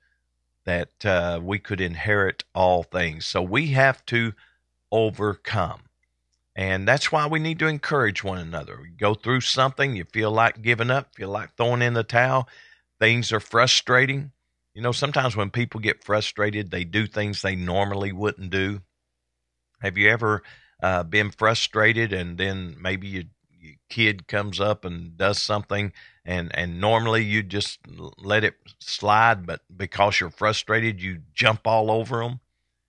[0.65, 3.25] that uh, we could inherit all things.
[3.25, 4.33] So we have to
[4.91, 5.86] overcome.
[6.57, 8.79] And that's why we need to encourage one another.
[8.83, 12.49] You go through something, you feel like giving up, feel like throwing in the towel,
[12.99, 14.31] things are frustrating.
[14.73, 18.81] You know, sometimes when people get frustrated, they do things they normally wouldn't do.
[19.81, 20.41] Have you ever
[20.81, 25.93] uh, been frustrated and then maybe you, your kid comes up and does something
[26.25, 27.79] and and normally you just
[28.17, 32.39] let it slide, but because you're frustrated, you jump all over them.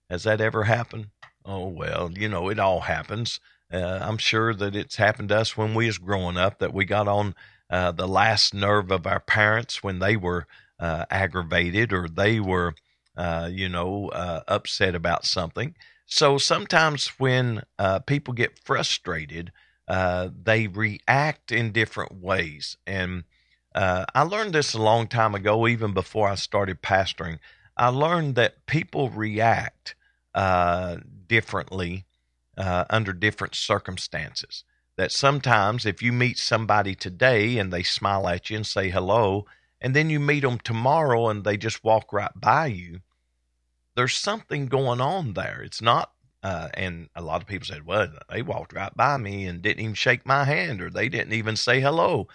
[0.08, 1.08] Has that ever happened?
[1.44, 3.38] Oh well, you know it all happens.
[3.72, 6.84] Uh, I'm sure that it's happened to us when we was growing up that we
[6.84, 7.34] got on
[7.70, 10.46] uh, the last nerve of our parents when they were
[10.80, 12.74] uh, aggravated or they were,
[13.16, 15.74] uh, you know, uh, upset about something.
[16.06, 19.52] So sometimes when uh, people get frustrated,
[19.86, 22.78] they react in different ways.
[22.86, 23.24] And
[23.74, 27.38] I learned this a long time ago, even before I started pastoring.
[27.76, 29.94] I learned that people react
[31.26, 32.06] differently
[32.58, 34.64] uh, under different circumstances.
[34.96, 39.46] That sometimes if you meet somebody today and they smile at you and say hello,
[39.80, 43.00] and then you meet them tomorrow and they just walk right by you,
[43.94, 45.62] there's something going on there.
[45.64, 49.46] It's not uh, and a lot of people said, well, they walked right by me
[49.46, 52.28] and didn't even shake my hand, or they didn't even say hello.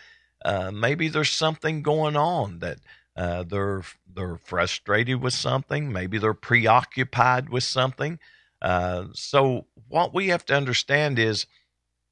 [0.43, 2.79] Uh, maybe there's something going on that
[3.15, 5.91] uh, they're they're frustrated with something.
[5.91, 8.19] Maybe they're preoccupied with something.
[8.63, 11.45] Uh, so what we have to understand is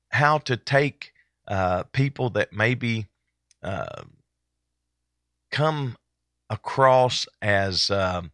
[0.10, 1.14] how to take
[1.48, 3.08] uh, people that maybe
[3.64, 4.04] uh,
[5.50, 5.96] come
[6.50, 8.32] across as um,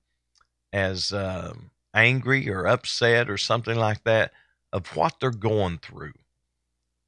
[0.73, 4.31] as um, angry or upset or something like that
[4.73, 6.13] of what they're going through.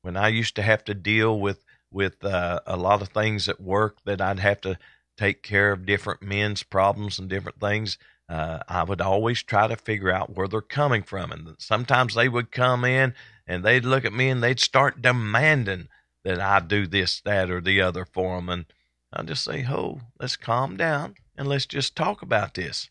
[0.04, 3.60] When I used to have to deal with with uh, a lot of things at
[3.60, 4.78] work that I'd have to
[5.18, 7.98] take care of different men's problems and different things,
[8.30, 11.32] uh, I would always try to figure out where they're coming from.
[11.32, 13.16] And sometimes they would come in
[13.48, 15.88] and they'd look at me and they'd start demanding
[16.24, 18.50] that I do this, that, or the other for them.
[18.50, 18.66] And
[19.12, 22.90] I'll just say, "Ho, let's calm down and let's just talk about this."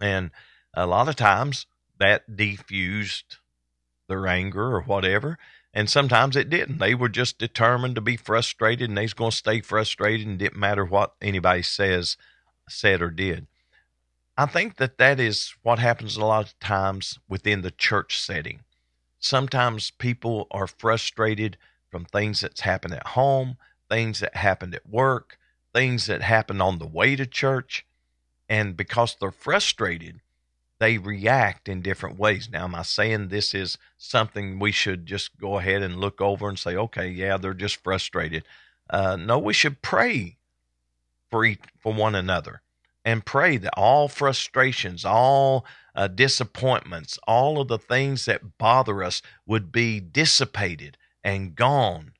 [0.00, 0.30] And
[0.72, 1.66] a lot of times
[1.98, 3.36] that defused
[4.08, 5.38] their anger or whatever.
[5.72, 6.78] And sometimes it didn't.
[6.78, 10.38] They were just determined to be frustrated and they was going to stay frustrated and
[10.38, 12.16] didn't matter what anybody says,
[12.68, 13.46] said or did.
[14.40, 18.60] I think that that is what happens a lot of times within the church setting.
[19.18, 21.58] Sometimes people are frustrated
[21.90, 23.58] from things that's happened at home,
[23.90, 25.36] things that happened at work,
[25.74, 27.84] things that happened on the way to church.
[28.48, 30.20] And because they're frustrated,
[30.78, 32.48] they react in different ways.
[32.50, 36.48] Now, am I saying this is something we should just go ahead and look over
[36.48, 38.44] and say, okay, yeah, they're just frustrated?
[38.88, 40.38] Uh, no, we should pray
[41.30, 42.62] for each, for one another
[43.04, 49.22] and pray that all frustrations, all uh, disappointments, all of the things that bother us
[49.46, 52.12] would be dissipated and gone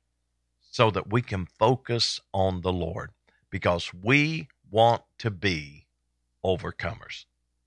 [0.71, 3.11] so that we can focus on the Lord
[3.49, 5.85] because we want to be
[6.43, 7.25] overcomers.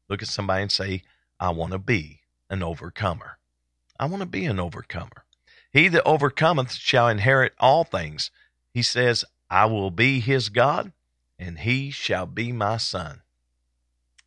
[0.08, 1.02] Look at somebody and say,
[1.38, 3.38] I want to be an overcomer.
[3.98, 5.24] I want to be an overcomer.
[5.72, 8.30] He that overcometh shall inherit all things.
[8.72, 10.92] He says, I will be his God,
[11.39, 13.22] and he shall be my son.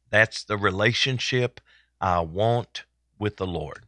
[0.10, 1.60] That's the relationship
[1.99, 2.86] I want
[3.20, 3.86] with the Lord.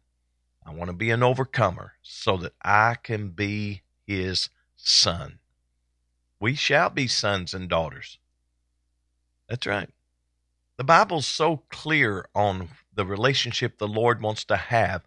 [0.65, 5.39] I want to be an overcomer so that I can be his son.
[6.39, 8.17] We shall be sons and daughters.
[9.47, 9.89] That's right.
[10.77, 15.03] The Bible's so clear on the relationship the Lord wants to have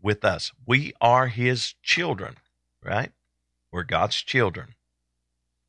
[0.00, 0.50] with us.
[0.66, 2.36] We are His children,
[2.82, 3.12] right?
[3.70, 4.74] We're God's children.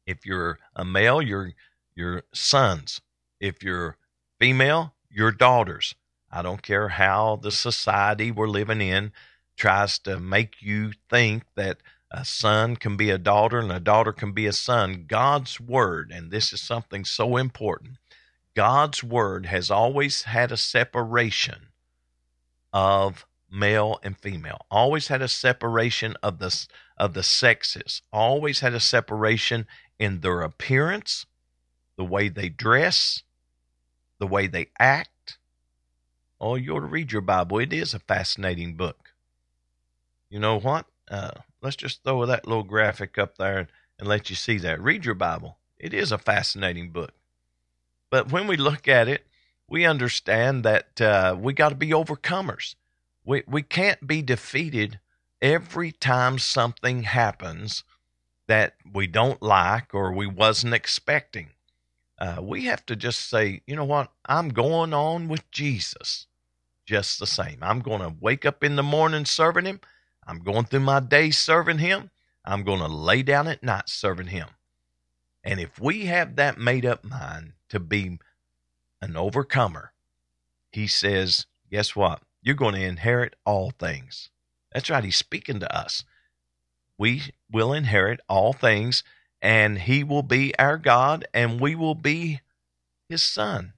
[0.07, 1.53] If you're a male, you're
[1.95, 3.01] your sons.
[3.39, 3.97] If you're
[4.39, 5.95] female, your daughters.
[6.31, 9.11] I don't care how the society we're living in
[9.55, 11.77] tries to make you think that
[12.09, 15.05] a son can be a daughter and a daughter can be a son.
[15.07, 17.97] God's word, and this is something so important,
[18.55, 21.67] God's word has always had a separation
[22.71, 24.65] of male and female.
[24.69, 26.67] Always had a separation of the
[26.97, 28.01] of the sexes.
[28.11, 29.65] Always had a separation
[29.99, 31.25] in their appearance,
[31.97, 33.23] the way they dress,
[34.19, 35.37] the way they act.
[36.39, 37.59] Oh, you ought to read your Bible.
[37.59, 39.13] It is a fascinating book.
[40.29, 40.87] You know what?
[41.09, 41.31] Uh,
[41.61, 43.67] let's just throw that little graphic up there and,
[43.99, 44.81] and let you see that.
[44.81, 45.57] Read your Bible.
[45.77, 47.13] It is a fascinating book.
[48.09, 49.25] But when we look at it,
[49.67, 52.75] we understand that uh, we got to be overcomers.
[53.25, 54.99] We, we can't be defeated
[55.41, 57.83] every time something happens
[58.47, 61.49] that we don't like or we wasn't expecting.
[62.23, 64.09] Uh, we have to just say, you know what?
[64.25, 66.27] I'm going on with Jesus
[66.85, 67.57] just the same.
[67.61, 69.81] I'm going to wake up in the morning serving him.
[70.25, 72.11] I'm going through my day serving him.
[72.45, 74.47] I'm going to lay down at night serving him.
[75.43, 78.19] And if we have that made up mind to be
[79.01, 79.91] an overcomer,
[80.71, 82.21] he says, guess what?
[82.41, 84.29] You're going to inherit all things.
[84.71, 85.03] That's right.
[85.03, 86.05] He's speaking to us.
[86.97, 89.03] We will inherit all things,
[89.43, 92.41] and he will be our God, and we will be
[93.07, 93.73] his son.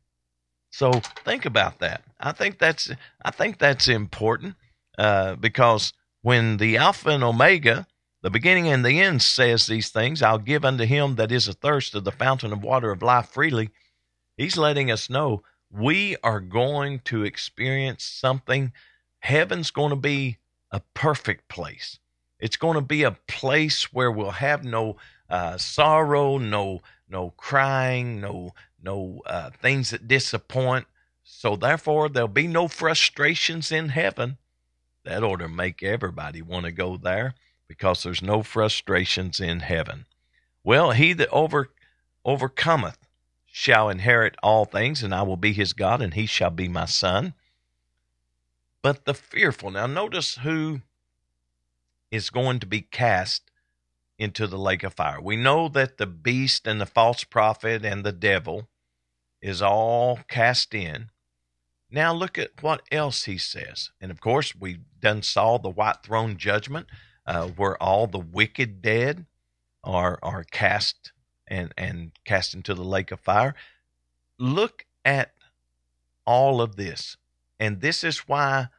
[0.71, 0.93] So
[1.25, 2.03] think about that.
[2.21, 2.89] I think that's
[3.23, 4.55] I think that's important
[4.97, 5.91] uh, because
[6.21, 7.85] when the Alpha and Omega
[8.25, 10.23] the beginning and the end says these things.
[10.23, 13.69] I'll give unto him that is athirst of the fountain of water of life freely.
[14.35, 18.73] He's letting us know we are going to experience something.
[19.19, 20.39] Heaven's going to be
[20.71, 21.99] a perfect place.
[22.39, 24.95] It's going to be a place where we'll have no
[25.29, 30.85] uh, sorrow, no no crying, no no uh, things that disappoint.
[31.23, 34.37] So therefore, there'll be no frustrations in heaven.
[35.03, 37.35] That ought to make everybody want to go there
[37.67, 40.05] because there's no frustrations in heaven.
[40.63, 41.69] Well, he that over
[42.23, 42.97] overcometh
[43.45, 46.85] shall inherit all things, and I will be his God, and he shall be my
[46.85, 47.33] son.
[48.81, 50.81] But the fearful, now notice who
[52.11, 53.49] is going to be cast
[54.17, 55.19] into the lake of fire.
[55.21, 58.69] We know that the beast and the false prophet and the devil
[59.41, 61.09] is all cast in.
[61.91, 63.91] Now look at what else he says.
[64.01, 66.87] And of course, we done saw the white throne judgment
[67.25, 69.25] uh, where all the wicked dead
[69.83, 71.11] are are cast
[71.47, 73.55] and and cast into the lake of fire.
[74.39, 75.33] Look at
[76.25, 77.17] all of this,
[77.59, 78.69] and this is why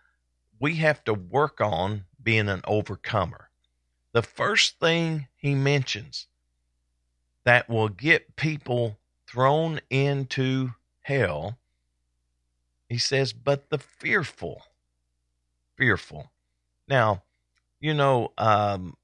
[0.58, 3.45] we have to work on being an overcomer.
[4.16, 6.26] The first thing he mentions
[7.44, 8.96] that will get people
[9.26, 10.70] thrown into
[11.02, 11.58] hell,
[12.88, 14.62] he says, but the fearful,
[15.76, 16.30] fearful.
[16.88, 17.24] Now,
[17.78, 18.96] you know, um,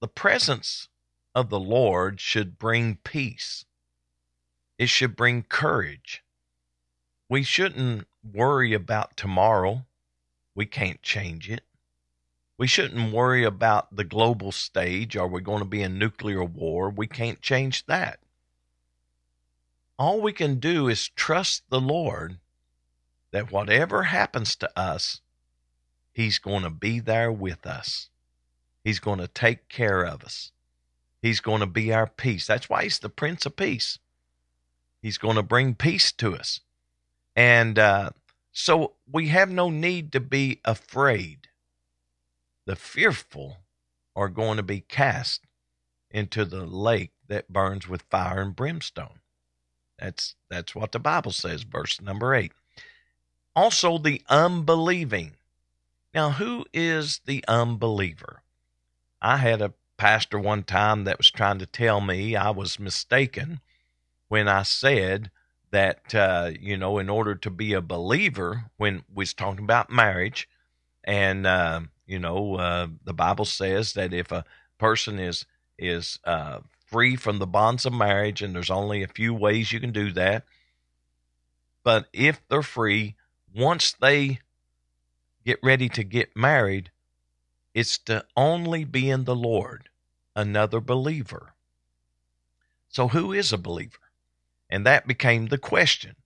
[0.00, 0.86] the presence
[1.34, 3.64] of the Lord should bring peace.
[4.78, 6.22] It should bring courage.
[7.28, 9.86] We shouldn't worry about tomorrow.
[10.54, 11.64] We can't change it.
[12.60, 15.16] We shouldn't worry about the global stage.
[15.16, 16.90] Are we going to be in nuclear war?
[16.90, 18.20] We can't change that.
[19.98, 22.38] All we can do is trust the Lord
[23.30, 25.22] that whatever happens to us,
[26.12, 28.10] He's going to be there with us.
[28.84, 30.52] He's going to take care of us.
[31.22, 32.46] He's going to be our peace.
[32.46, 33.98] That's why He's the Prince of Peace.
[35.00, 36.60] He's going to bring peace to us.
[37.34, 38.10] And uh,
[38.52, 41.48] so we have no need to be afraid.
[42.70, 43.64] The fearful
[44.14, 45.44] are going to be cast
[46.08, 49.18] into the lake that burns with fire and brimstone.
[49.98, 52.52] That's that's what the Bible says, verse number 8.
[53.56, 55.32] Also the unbelieving.
[56.14, 58.44] Now, who is the unbeliever?
[59.20, 63.62] I had a pastor one time that was trying to tell me I was mistaken
[64.28, 65.32] when I said
[65.72, 69.90] that uh, you know, in order to be a believer, when we was talking about
[69.90, 70.48] marriage,
[71.02, 71.80] and uh,
[72.10, 74.44] you know, uh, the Bible says that if a
[74.78, 75.46] person is
[75.78, 79.78] is uh, free from the bonds of marriage, and there's only a few ways you
[79.78, 80.44] can do that,
[81.84, 83.14] but if they're free,
[83.54, 84.40] once they
[85.46, 86.90] get ready to get married,
[87.74, 89.88] it's to only be in the Lord,
[90.34, 91.54] another believer.
[92.88, 94.10] So, who is a believer?
[94.68, 96.16] And that became the question.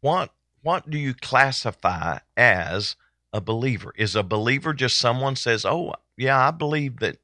[0.00, 0.32] What
[0.62, 2.96] what do you classify as
[3.32, 3.92] a believer?
[3.96, 7.18] Is a believer just someone says, "Oh, yeah, I believe that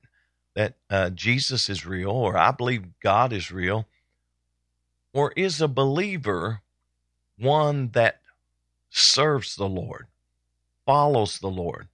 [0.54, 3.86] that uh, Jesus is real," or "I believe God is real,"
[5.12, 6.60] or is a believer
[7.38, 8.20] one that
[8.90, 10.06] serves the Lord,
[10.86, 11.88] follows the Lord,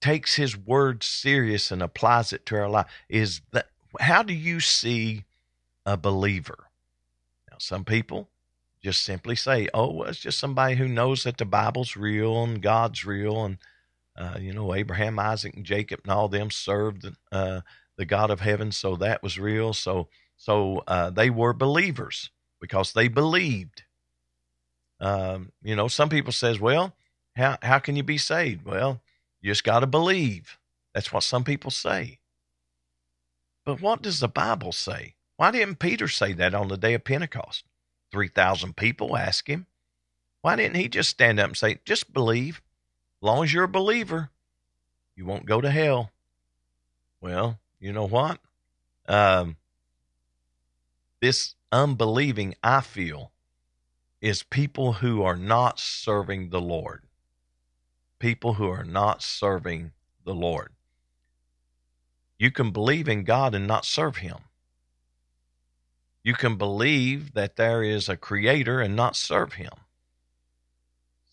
[0.00, 2.86] takes His word serious, and applies it to our life?
[3.08, 3.68] Is that
[4.00, 5.24] how do you see
[5.84, 6.68] a believer?
[7.50, 8.28] Now, some people
[8.82, 12.62] just simply say, oh, well, it's just somebody who knows that the Bible's real and
[12.62, 13.44] God's real.
[13.44, 13.58] And,
[14.16, 17.60] uh, you know, Abraham, Isaac, and Jacob and all them served uh,
[17.96, 18.72] the God of heaven.
[18.72, 19.72] So that was real.
[19.72, 23.82] So, so uh, they were believers because they believed.
[25.00, 26.94] Um, you know, some people says, well,
[27.36, 28.64] how, how can you be saved?
[28.64, 29.02] Well,
[29.40, 30.58] you just got to believe.
[30.94, 32.20] That's what some people say.
[33.64, 35.16] But what does the Bible say?
[35.36, 37.64] Why didn't Peter say that on the day of Pentecost?
[38.16, 39.66] 3,000 people ask him.
[40.40, 42.62] Why didn't he just stand up and say, just believe?
[43.20, 44.30] As long as you're a believer,
[45.14, 46.12] you won't go to hell.
[47.20, 48.38] Well, you know what?
[49.06, 49.56] Um,
[51.20, 53.32] this unbelieving, I feel,
[54.22, 57.02] is people who are not serving the Lord.
[58.18, 59.92] People who are not serving
[60.24, 60.72] the Lord.
[62.38, 64.38] You can believe in God and not serve Him.
[66.26, 69.70] You can believe that there is a creator and not serve him.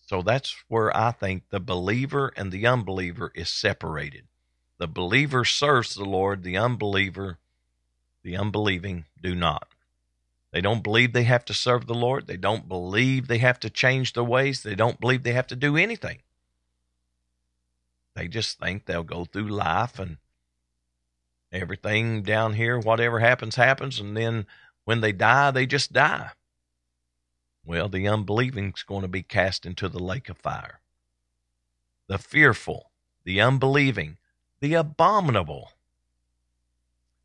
[0.06, 4.28] So that's where I think the believer and the unbeliever is separated.
[4.78, 7.38] The believer serves the Lord, the unbeliever,
[8.22, 9.66] the unbelieving do not.
[10.52, 12.28] They don't believe they have to serve the Lord.
[12.28, 14.62] They don't believe they have to change their ways.
[14.62, 16.18] They don't believe they have to do anything.
[18.14, 20.18] They just think they'll go through life and
[21.50, 24.46] everything down here, whatever happens, happens, and then
[24.84, 26.30] when they die, they just die.
[27.64, 30.80] Well, the unbelieving is going to be cast into the lake of fire.
[32.08, 32.90] The fearful,
[33.24, 34.18] the unbelieving,
[34.60, 35.72] the abominable.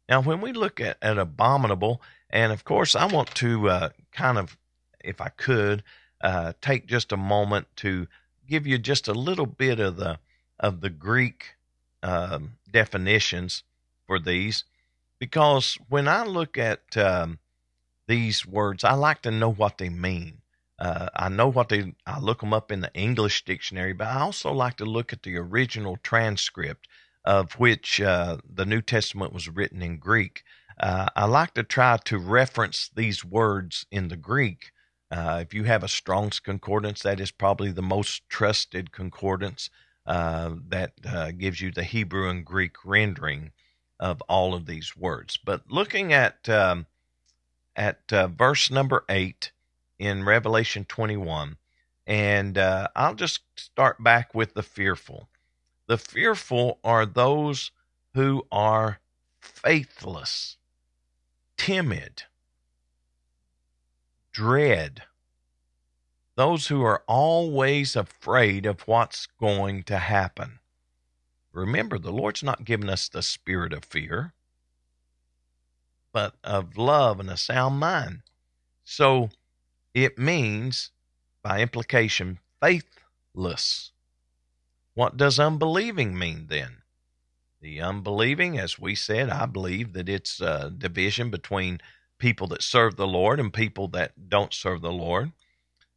[0.08, 4.38] Now, when we look at, at abominable, and of course, I want to uh, kind
[4.38, 4.58] of,
[5.04, 5.84] if I could,
[6.22, 8.08] uh, take just a moment to
[8.48, 10.20] give you just a little bit of the
[10.60, 11.56] of the Greek
[12.04, 13.64] um, definitions
[14.06, 14.66] for these,
[15.20, 17.40] because when I look at um,
[18.10, 20.42] these words, I like to know what they mean.
[20.80, 24.22] Uh, I know what they, I look them up in the English dictionary, but I
[24.22, 26.88] also like to look at the original transcript
[27.24, 30.44] of which uh, the New Testament was written in Greek.
[30.80, 34.72] Uh, I like to try to reference these words in the Greek.
[35.12, 39.70] Uh, if you have a Strong's Concordance, that is probably the most trusted concordance
[40.08, 43.52] uh, that uh, gives you the Hebrew and Greek rendering
[44.00, 45.38] of all of these words.
[45.38, 46.88] But looking at um,
[47.80, 49.52] at uh, verse number 8
[49.98, 51.56] in Revelation 21.
[52.06, 55.30] And uh, I'll just start back with the fearful.
[55.88, 57.72] The fearful are those
[58.14, 59.00] who are
[59.40, 60.58] faithless,
[61.56, 62.24] timid,
[64.34, 65.04] dread,
[66.36, 70.60] those who are always afraid of what's going to happen.
[71.54, 74.34] Remember, the Lord's not given us the spirit of fear,
[76.12, 78.22] but of love and a sound mind.
[78.84, 79.30] So
[79.94, 80.92] it means,
[81.44, 83.92] by implication, faithless.
[84.94, 86.78] What does unbelieving mean then?
[87.62, 91.82] The unbelieving, as we said, I believe that it's a division between
[92.18, 95.32] people that serve the Lord and people that don't serve the Lord.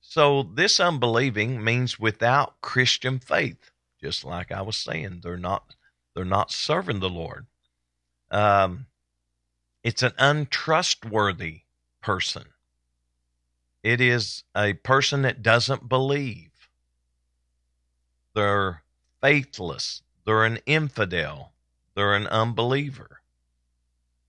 [0.00, 5.74] So this unbelieving means without Christian faith, just like I was saying, they're not
[6.14, 7.46] they're not serving the Lord.
[8.30, 8.86] Um,
[9.82, 11.62] it's an untrustworthy
[12.00, 12.44] person.
[13.82, 16.50] It is a person that doesn't believe.
[18.34, 18.82] They're
[19.20, 20.02] faithless.
[20.24, 21.52] They're an infidel.
[21.94, 23.20] They're an unbeliever.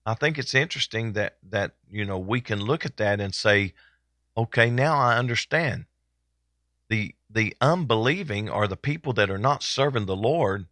[0.06, 3.72] I think it's interesting that that you know we can look at that and say,
[4.36, 5.86] okay, now I understand.
[6.88, 10.66] The the unbelieving are the people that are not serving the Lord,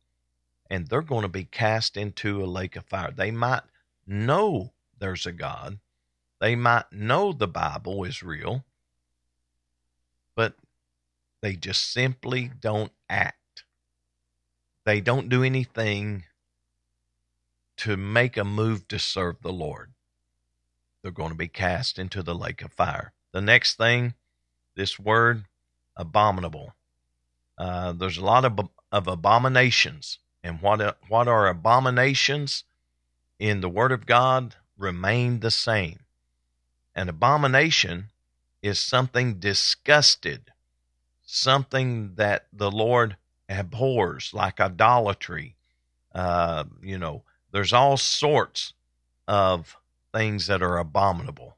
[0.69, 3.11] and they're going to be cast into a lake of fire.
[3.11, 3.63] They might
[4.07, 5.79] know there's a God.
[6.41, 8.65] They might know the Bible is real,
[10.35, 10.55] but
[11.41, 13.65] they just simply don't act.
[14.85, 16.25] They don't do anything
[17.79, 19.93] to make a move to serve the Lord.
[21.03, 23.13] They're going to be cast into the lake of fire.
[23.33, 24.15] The next thing,
[24.77, 25.45] this word,
[25.97, 26.75] abominable.
[27.59, 30.19] Uh, there's a lot of, of abominations.
[30.43, 32.65] And what, what are abominations
[33.43, 35.99] in the Word of God remain the same.
[36.95, 38.11] An abomination
[38.63, 40.53] is something disgusted,
[41.25, 43.17] something that the Lord
[43.49, 45.57] abhors, like idolatry.
[46.15, 48.75] Uh, you know, there's all sorts
[49.27, 49.77] of
[50.15, 51.57] things that are abominable.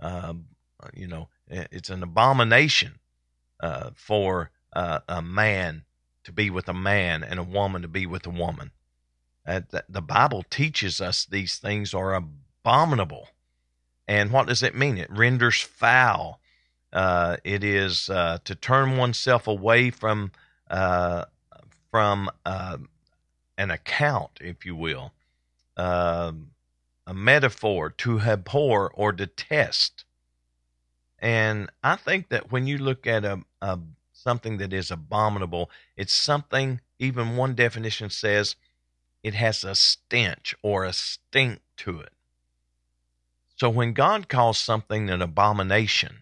[0.00, 0.34] Uh,
[0.92, 2.98] you know, it's an abomination
[3.60, 5.84] uh, for uh, a man
[6.24, 8.72] to be with a man and a woman to be with a woman.
[9.88, 13.28] The Bible teaches us these things are abominable.
[14.06, 14.98] And what does it mean?
[14.98, 16.40] It renders foul.
[16.92, 20.32] Uh, it is uh, to turn oneself away from
[20.70, 21.24] uh,
[21.90, 25.12] from an account, if you will,
[25.76, 26.34] a
[27.12, 30.04] metaphor to abhor or detest.
[31.18, 33.78] And I think that when you look at a, a
[34.12, 36.80] something that is abominable, it's something.
[36.98, 38.56] Even one definition says
[39.22, 42.12] it has a stench or a stink to it.
[43.56, 46.18] So when God calls something an abomination,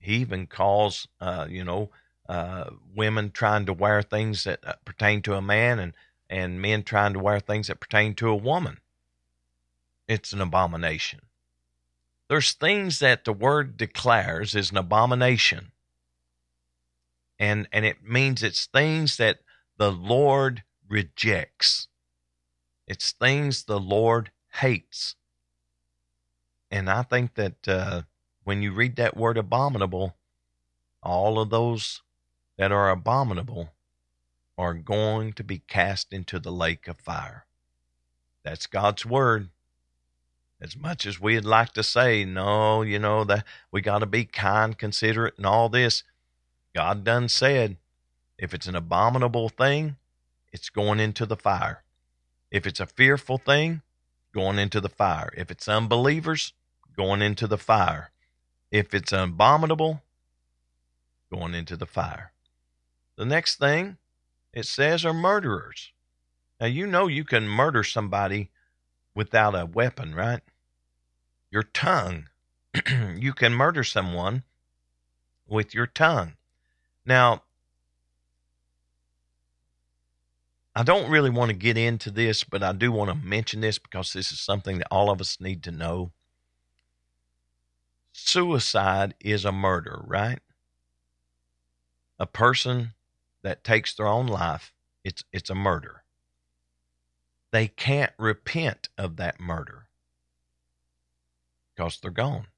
[0.00, 1.90] He even calls, uh, you know,
[2.28, 5.92] uh, women trying to wear things that uh, pertain to a man and,
[6.28, 8.78] and men trying to wear things that pertain to a woman.
[10.08, 11.20] It's an abomination.
[12.28, 15.72] There's things that the word declares is an abomination.
[17.38, 19.40] And, and it means it's things that
[19.76, 21.88] the Lord rejects.
[22.86, 25.16] It's things the Lord hates.
[26.70, 28.02] And I think that uh,
[28.44, 30.16] when you read that word abominable,
[31.02, 32.02] all of those
[32.58, 33.70] that are abominable
[34.58, 37.46] are going to be cast into the lake of fire.
[38.44, 39.50] That's God's word.
[40.60, 44.24] As much as we'd like to say, no, you know, that we got to be
[44.24, 46.02] kind, considerate, and all this,
[46.74, 47.76] God done said,
[48.38, 49.96] if it's an abominable thing,
[50.56, 51.82] it's going into the fire.
[52.50, 53.82] If it's a fearful thing,
[54.32, 55.30] going into the fire.
[55.36, 56.54] If it's unbelievers,
[56.96, 58.10] going into the fire.
[58.70, 60.02] If it's abominable,
[61.30, 62.32] going into the fire.
[63.16, 63.98] The next thing
[64.54, 65.92] it says are murderers.
[66.58, 68.48] Now, you know you can murder somebody
[69.14, 70.40] without a weapon, right?
[71.50, 72.30] Your tongue.
[73.14, 74.42] you can murder someone
[75.46, 76.36] with your tongue.
[77.04, 77.42] Now,
[80.76, 83.78] I don't really want to get into this, but I do want to mention this
[83.78, 86.12] because this is something that all of us need to know.
[88.12, 90.40] Suicide is a murder, right?
[92.18, 92.92] A person
[93.40, 96.02] that takes their own life, it's it's a murder.
[97.52, 99.88] They can't repent of that murder
[101.74, 102.48] because they're gone.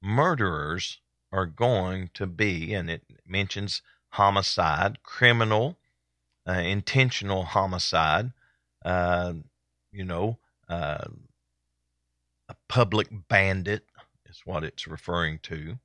[0.00, 3.82] Murderers are going to be, and it mentions
[4.12, 5.76] homicide, criminal
[6.50, 8.32] uh, intentional homicide,
[8.84, 9.34] uh,
[9.92, 10.38] you know,
[10.68, 11.04] uh,
[12.48, 13.84] a public bandit
[14.28, 15.78] is what it's referring to.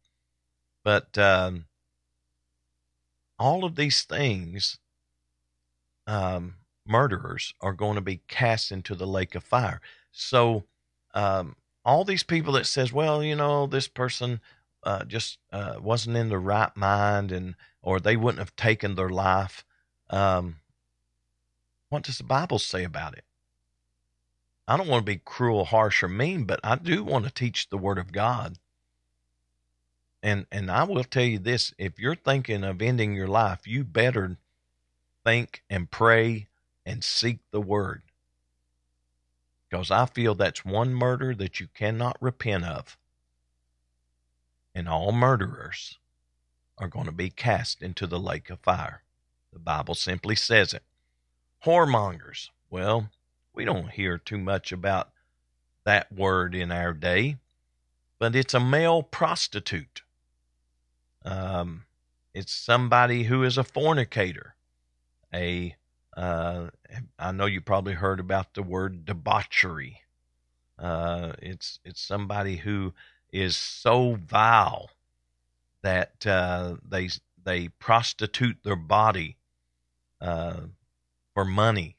[0.84, 1.66] But um,
[3.38, 4.80] all of these things,
[6.08, 6.56] um,
[6.88, 9.82] murderers are going to be cast into the lake of fire.
[10.12, 10.64] So,
[11.14, 14.42] um, all these people that says, well, you know, this person
[14.84, 19.10] uh, just uh, wasn't in the right mind, and or they wouldn't have taken their
[19.10, 19.64] life.
[20.10, 20.58] Um,
[21.90, 23.24] what does the Bible say about it?
[24.68, 27.70] I don't want to be cruel, harsh, or mean, but I do want to teach
[27.70, 28.58] the Word of God.
[30.24, 33.84] And and I will tell you this: if you're thinking of ending your life, you
[33.84, 34.38] better
[35.24, 36.48] think and pray
[36.84, 38.02] and seek the Word,
[39.70, 42.98] because I feel that's one murder that you cannot repent of,
[44.74, 46.00] and all murderers
[46.80, 49.04] are going to be cast into the lake of fire.
[49.56, 50.84] The Bible simply says it.
[51.64, 52.50] Whoremongers.
[52.70, 53.10] Well,
[53.54, 55.12] we don't hear too much about
[55.86, 57.38] that word in our day,
[58.20, 60.02] but it's a male prostitute.
[61.24, 61.86] Um,
[62.34, 64.56] it's somebody who is a fornicator.
[65.34, 65.78] A,
[66.18, 66.68] uh,
[67.18, 70.02] I know you probably heard about the word debauchery.
[70.78, 72.94] Uh, it's it's somebody who
[73.32, 74.90] is so vile
[75.82, 77.10] that uh, they
[77.42, 79.38] they prostitute their body
[80.26, 80.62] uh,
[81.34, 81.96] for money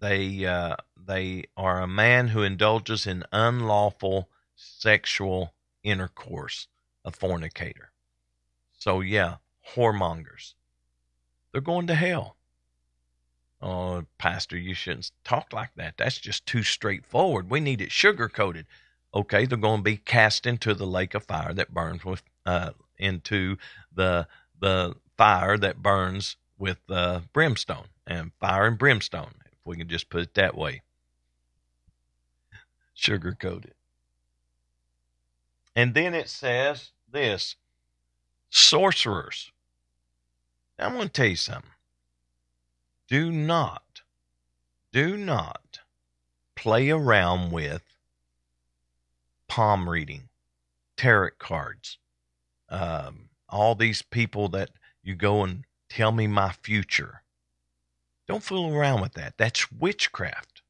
[0.00, 6.66] they uh, they are a man who indulges in unlawful sexual intercourse,
[7.04, 7.92] a fornicator.
[8.72, 9.36] So yeah,
[9.74, 10.54] whoremongers.
[11.52, 12.36] They're going to hell.
[13.62, 15.94] Oh, Pastor, you shouldn't talk like that.
[15.98, 17.50] That's just too straightforward.
[17.50, 18.66] We need it sugar coated.
[19.14, 22.70] Okay, they're going to be cast into the lake of fire that burns with uh,
[22.98, 23.56] into
[23.94, 24.26] the
[24.58, 30.10] the fire that burns with uh, brimstone and fire and brimstone if we can just
[30.10, 30.82] put it that way.
[32.96, 33.76] Sugarcoat it.
[35.74, 37.56] And then it says this
[38.50, 39.50] sorcerers.
[40.78, 41.70] Now, I'm going to tell you something.
[43.08, 44.02] Do not,
[44.92, 45.80] do not
[46.54, 47.82] play around with
[49.48, 50.28] palm reading,
[50.96, 51.98] tarot cards,
[52.68, 54.70] um, all these people that
[55.02, 57.22] you go and tell me my future.
[58.26, 59.34] Don't fool around with that.
[59.36, 60.62] That's witchcraft.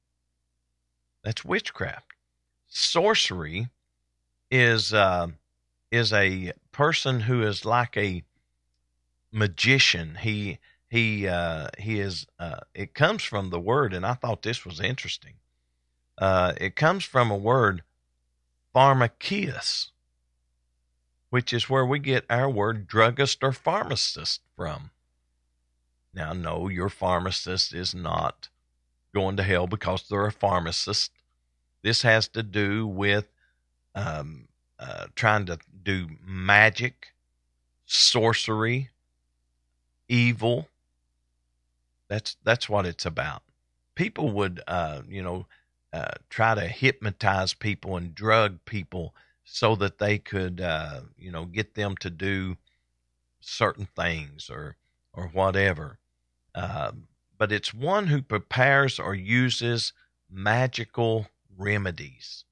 [1.23, 2.07] That's witchcraft.
[2.66, 3.68] Sorcery
[4.51, 5.29] is uh,
[5.91, 8.25] is a person who is like a
[9.31, 10.16] magician.
[10.21, 10.59] He
[10.89, 12.27] he uh, he is.
[12.39, 15.35] Uh, it comes from the word, and I thought this was interesting.
[16.16, 17.83] Uh, it comes from a word,
[18.75, 19.91] pharmakeus,
[21.29, 24.91] which is where we get our word druggist or pharmacist from.
[26.13, 28.49] Now, no, your pharmacist is not
[29.15, 31.13] going to hell because they're a pharmacist.
[31.83, 33.29] This has to do with
[33.95, 34.49] um,
[34.79, 37.15] uh, trying to do magic,
[37.87, 38.91] sorcery,
[40.09, 40.69] evil.
[42.09, 43.43] That's that's what it's about.
[43.95, 45.47] People would, uh, you know,
[45.93, 51.45] uh, try to hypnotize people and drug people so that they could, uh, you know,
[51.47, 52.57] get them to do
[53.41, 54.77] certain things or
[55.15, 56.00] or whatever.
[56.55, 59.93] Um, but it's one who prepares or uses
[60.31, 62.45] magical remedies.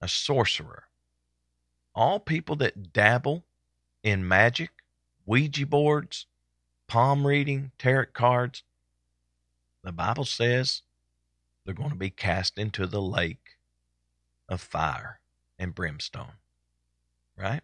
[0.00, 0.84] A sorcerer.
[1.94, 3.44] All people that dabble
[4.02, 4.70] in magic,
[5.26, 6.26] Ouija boards,
[6.86, 8.62] palm reading, tarot cards,
[9.82, 10.82] the Bible says
[11.64, 13.56] they're going to be cast into the lake
[14.48, 15.20] of fire
[15.58, 16.32] and brimstone.
[17.36, 17.62] Right?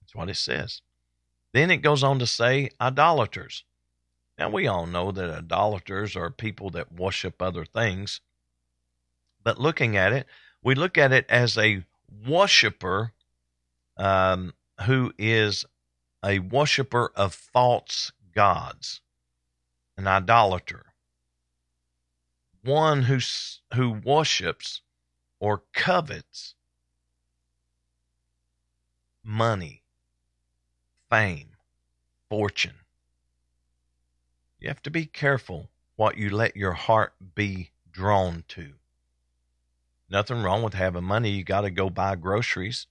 [0.00, 0.80] That's what it says.
[1.52, 3.64] Then it goes on to say idolaters.
[4.38, 8.20] Now, we all know that idolaters are people that worship other things.
[9.42, 10.26] But looking at it,
[10.62, 11.84] we look at it as a
[12.26, 13.12] worshiper
[13.96, 14.54] um,
[14.86, 15.64] who is
[16.24, 19.00] a worshiper of false gods,
[19.96, 20.86] an idolater,
[22.62, 23.20] one who,
[23.74, 24.80] who worships
[25.38, 26.54] or covets
[29.22, 29.82] money,
[31.10, 31.50] fame,
[32.28, 32.83] fortune.
[34.64, 38.72] You have to be careful what you let your heart be drawn to.
[40.08, 41.28] Nothing wrong with having money.
[41.28, 42.86] You got to go buy groceries,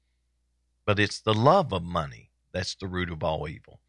[0.85, 3.79] but it's the love of money that's the root of all evil.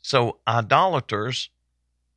[0.00, 1.50] So, idolaters,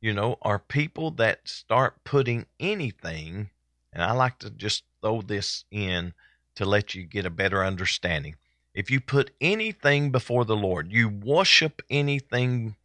[0.00, 3.50] you know, are people that start putting anything,
[3.92, 6.14] and I like to just throw this in
[6.54, 8.36] to let you get a better understanding.
[8.72, 12.76] If you put anything before the Lord, you worship anything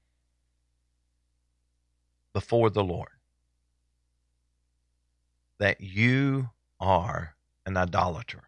[2.37, 3.09] before the Lord
[5.57, 7.33] that you are
[7.65, 8.43] an idolater.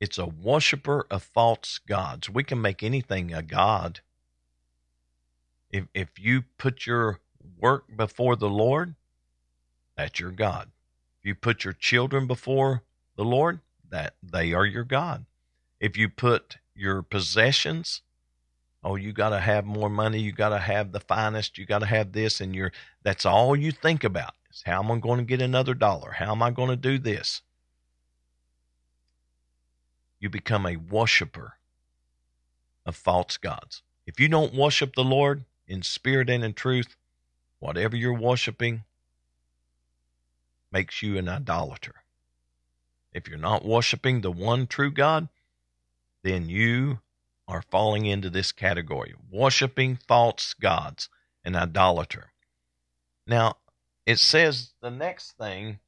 [0.00, 2.30] It's a worshiper of false gods.
[2.30, 4.00] We can make anything a god.
[5.70, 7.20] If, if you put your
[7.60, 8.94] work before the Lord,
[9.94, 10.70] that's your God.
[11.20, 12.82] If you put your children before
[13.14, 13.60] the Lord,
[13.90, 15.26] that they are your God.
[15.80, 18.00] If you put your possessions
[18.84, 21.80] oh you got to have more money you got to have the finest you got
[21.80, 22.72] to have this and you're
[23.02, 26.12] that's all you think about is How am I going to get another dollar?
[26.12, 27.42] How am I going to do this?
[30.20, 31.54] You become a worshiper
[32.86, 33.82] of false gods.
[34.06, 36.96] If you don't worship the Lord in spirit and in truth,
[37.58, 38.84] whatever you're worshiping
[40.70, 41.94] makes you an idolater.
[43.12, 45.28] If you're not worshiping the one true God,
[46.22, 47.00] then you
[47.46, 51.08] are falling into this category worshiping false gods,
[51.44, 52.32] an idolater.
[53.26, 53.56] Now,
[54.06, 55.78] it says the next thing,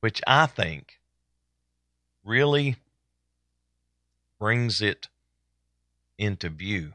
[0.00, 1.00] which I think
[2.24, 2.76] really
[4.38, 5.08] brings it
[6.18, 6.92] into view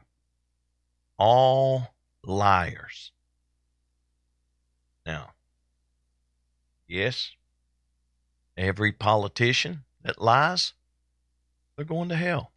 [1.18, 1.94] all
[2.24, 3.12] liars.
[5.06, 5.30] Now,
[6.86, 7.32] yes,
[8.56, 10.74] every politician that lies,
[11.76, 12.51] they're going to hell.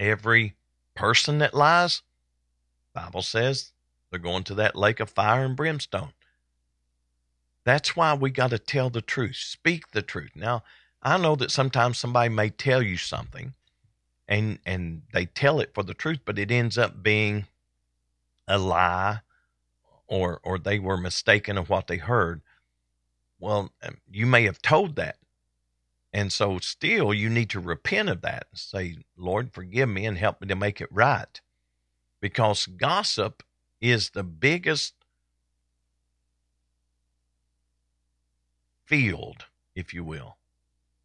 [0.00, 0.54] Every
[0.94, 2.00] person that lies,
[2.94, 3.72] Bible says
[4.10, 6.14] they're going to that lake of fire and brimstone.
[7.64, 10.30] That's why we got to tell the truth, speak the truth.
[10.34, 10.62] Now,
[11.02, 13.52] I know that sometimes somebody may tell you something
[14.26, 17.46] and and they tell it for the truth, but it ends up being
[18.48, 19.20] a lie
[20.06, 22.40] or or they were mistaken of what they heard.
[23.38, 25.16] Well, um, you may have told that.
[26.12, 30.18] And so still you need to repent of that and say, Lord, forgive me and
[30.18, 31.40] help me to make it right.
[32.20, 33.42] Because gossip
[33.80, 34.94] is the biggest
[38.84, 39.44] field,
[39.76, 40.36] if you will,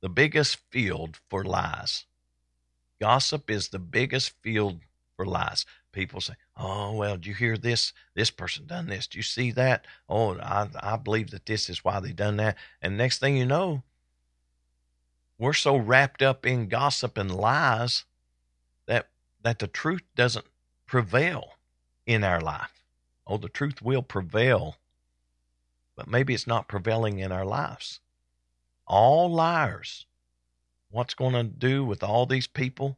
[0.02, 2.06] the biggest field for lies.
[3.00, 4.80] Gossip is the biggest field
[5.16, 5.66] for lies.
[5.92, 7.94] People say, "Oh well, did you hear this?
[8.16, 9.08] This person done this.
[9.08, 9.86] Do you see that?
[10.10, 13.46] Oh, I I believe that this is why they done that." And next thing you
[13.46, 13.84] know,
[15.38, 18.06] we're so wrapped up in gossip and lies
[18.86, 19.10] that
[19.42, 20.46] that the truth doesn't
[20.86, 21.54] prevail
[22.06, 22.84] in our life.
[23.28, 24.78] Oh, the truth will prevail,
[25.96, 28.00] but maybe it's not prevailing in our lives.
[28.88, 30.06] All liars.
[30.90, 32.98] What's going to do with all these people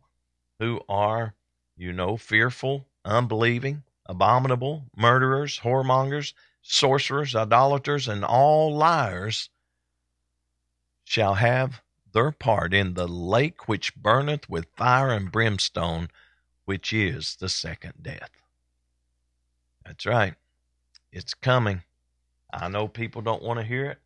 [0.59, 1.33] who are,
[1.75, 9.49] you know, fearful, unbelieving, abominable, murderers, whoremongers, sorcerers, idolaters, and all liars
[11.05, 11.81] shall have
[12.17, 16.09] their part in the lake which burneth with fire and brimstone,
[16.65, 18.31] which is the second death.
[19.85, 20.33] That's right.
[21.11, 21.83] It's coming.
[22.51, 23.99] I know people don't want to hear it.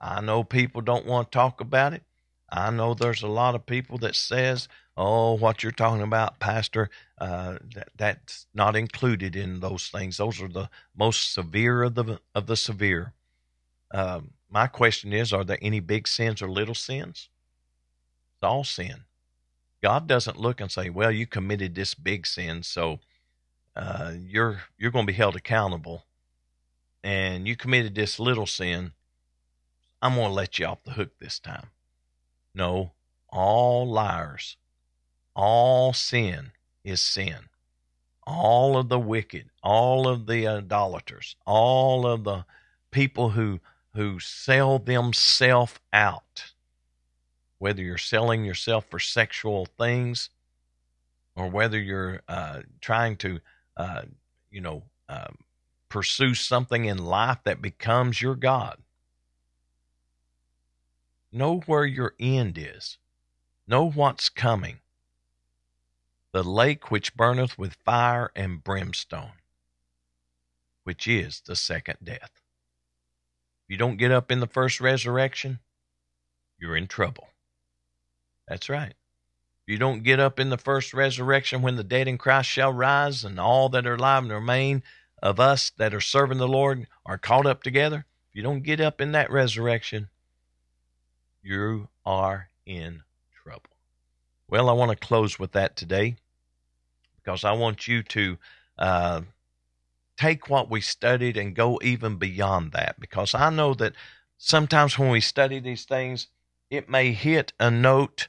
[0.00, 2.02] I know people don't want to talk about it.
[2.50, 4.66] I know there's a lot of people that says,
[4.96, 10.16] "Oh, what you're talking about, Pastor, uh, that, that's not included in those things.
[10.16, 13.14] Those are the most severe of the of the severe."
[13.92, 17.28] Um, my question is, are there any big sins or little sins?
[18.36, 19.04] It's all sin.
[19.82, 23.00] God doesn't look and say, "Well, you committed this big sin, so
[23.74, 26.04] uh, you're you're going to be held accountable."
[27.02, 28.92] And you committed this little sin.
[30.02, 31.70] I'm going to let you off the hook this time.
[32.54, 32.92] No,
[33.30, 34.56] all liars,
[35.34, 36.52] all sin
[36.84, 37.48] is sin.
[38.26, 42.44] All of the wicked, all of the idolaters, all of the
[42.90, 43.60] people who
[43.94, 46.52] who sell themselves out
[47.58, 50.30] whether you're selling yourself for sexual things
[51.34, 53.40] or whether you're uh, trying to,
[53.76, 54.02] uh,
[54.50, 55.28] you know, uh,
[55.88, 58.78] pursue something in life that becomes your God.
[61.32, 62.98] Know where your end is,
[63.66, 64.80] know what's coming.
[66.32, 69.32] The lake which burneth with fire and brimstone,
[70.84, 72.30] which is the second death.
[73.64, 75.60] If you don't get up in the first resurrection,
[76.58, 77.28] you're in trouble.
[78.48, 78.94] That's right.
[79.66, 83.24] You don't get up in the first resurrection when the dead in Christ shall rise
[83.24, 84.82] and all that are alive and remain
[85.22, 88.04] of us that are serving the Lord are caught up together.
[88.30, 90.08] If you don't get up in that resurrection,
[91.42, 93.02] you are in
[93.42, 93.70] trouble.
[94.48, 96.16] Well, I want to close with that today
[97.16, 98.38] because I want you to
[98.78, 99.22] uh,
[100.16, 103.94] take what we studied and go even beyond that because I know that
[104.38, 106.28] sometimes when we study these things,
[106.70, 108.28] it may hit a note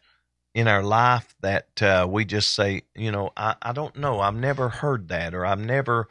[0.58, 4.22] in our life that uh, we just say, you know, I, I don't know.
[4.22, 6.08] I've never heard that, or I've never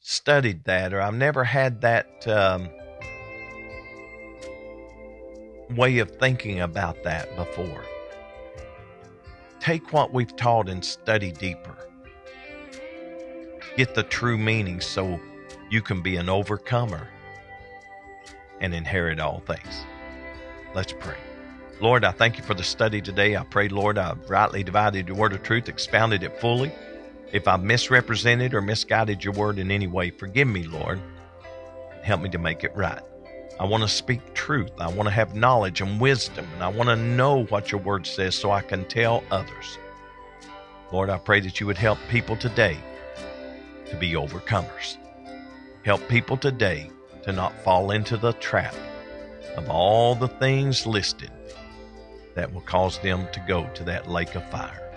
[0.00, 2.70] studied that, or I've never had that um,
[5.76, 7.84] way of thinking about that before.
[9.60, 11.76] Take what we've taught and study deeper.
[13.76, 15.20] Get the true meaning so
[15.70, 17.08] you can be an overcomer
[18.58, 19.84] and inherit all things.
[20.74, 21.18] Let's pray.
[21.80, 23.36] Lord, I thank you for the study today.
[23.36, 26.72] I pray, Lord, I've rightly divided your word of truth, expounded it fully.
[27.32, 31.00] If I've misrepresented or misguided your word in any way, forgive me, Lord.
[32.02, 33.00] Help me to make it right.
[33.58, 34.72] I want to speak truth.
[34.78, 38.06] I want to have knowledge and wisdom, and I want to know what your word
[38.06, 39.78] says so I can tell others.
[40.92, 42.76] Lord, I pray that you would help people today
[43.86, 44.98] to be overcomers.
[45.84, 46.90] Help people today
[47.24, 48.74] to not fall into the trap
[49.56, 51.30] of all the things listed
[52.34, 54.90] that will cause them to go to that lake of fire.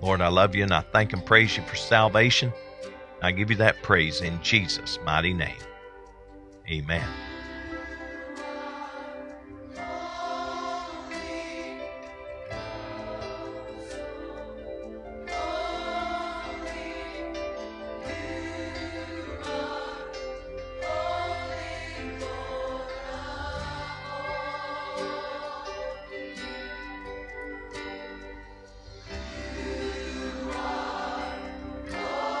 [0.00, 2.52] Lord, I love you and I thank and praise you for salvation.
[3.22, 5.56] I give you that praise in Jesus' mighty name.
[6.70, 7.08] Amen.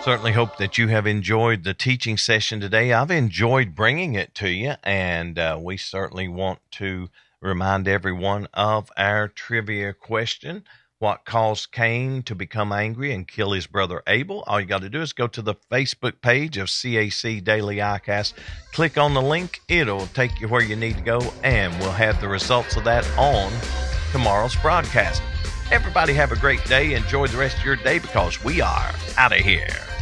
[0.04, 2.92] Certainly hope that you have enjoyed the teaching session today.
[2.92, 7.08] I've enjoyed bringing it to you, and uh, we certainly want to
[7.40, 10.64] remind everyone of our trivia question.
[10.98, 14.44] What caused Cain to become angry and kill his brother Abel?
[14.46, 18.34] All you got to do is go to the Facebook page of CAC Daily ICAST,
[18.74, 22.20] click on the link, it'll take you where you need to go, and we'll have
[22.20, 23.50] the results of that on
[24.12, 25.22] tomorrow's broadcast.
[25.72, 26.92] Everybody have a great day.
[26.92, 29.93] Enjoy the rest of your day because we are out of here.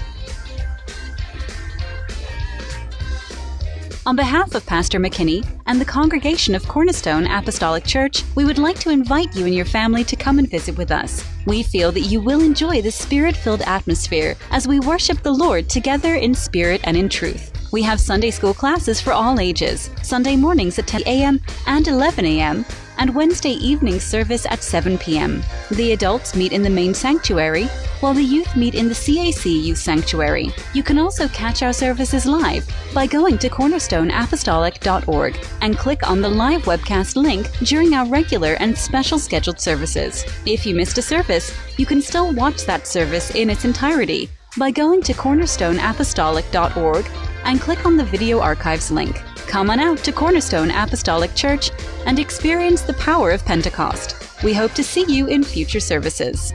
[4.05, 8.81] On behalf of Pastor McKinney and the congregation of Cornerstone Apostolic Church, we would like
[8.81, 11.25] to invite you and your family to come and visit with us.
[11.47, 15.69] We feel that you will enjoy the spirit filled atmosphere as we worship the Lord
[15.69, 17.53] together in spirit and in truth.
[17.71, 21.41] We have Sunday school classes for all ages, Sunday mornings at 10 a.m.
[21.69, 22.65] and 11 a.m.,
[23.03, 25.43] and Wednesday evening service at 7 p.m.
[25.73, 27.65] The adults meet in the main sanctuary,
[27.99, 30.55] while the youth meet in the CAC Youth Sanctuary.
[30.73, 36.29] You can also catch our services live by going to cornerstoneapostolic.org and click on the
[36.29, 40.25] live webcast link during our regular and special scheduled services.
[40.47, 44.71] If you missed a service, you can still watch that service in its entirety by
[44.71, 49.22] going to cornerstoneapostolic.org and click on the video archives link.
[49.47, 51.70] Come on out to Cornerstone Apostolic Church
[52.07, 54.43] and experience the power of Pentecost.
[54.43, 56.53] We hope to see you in future services.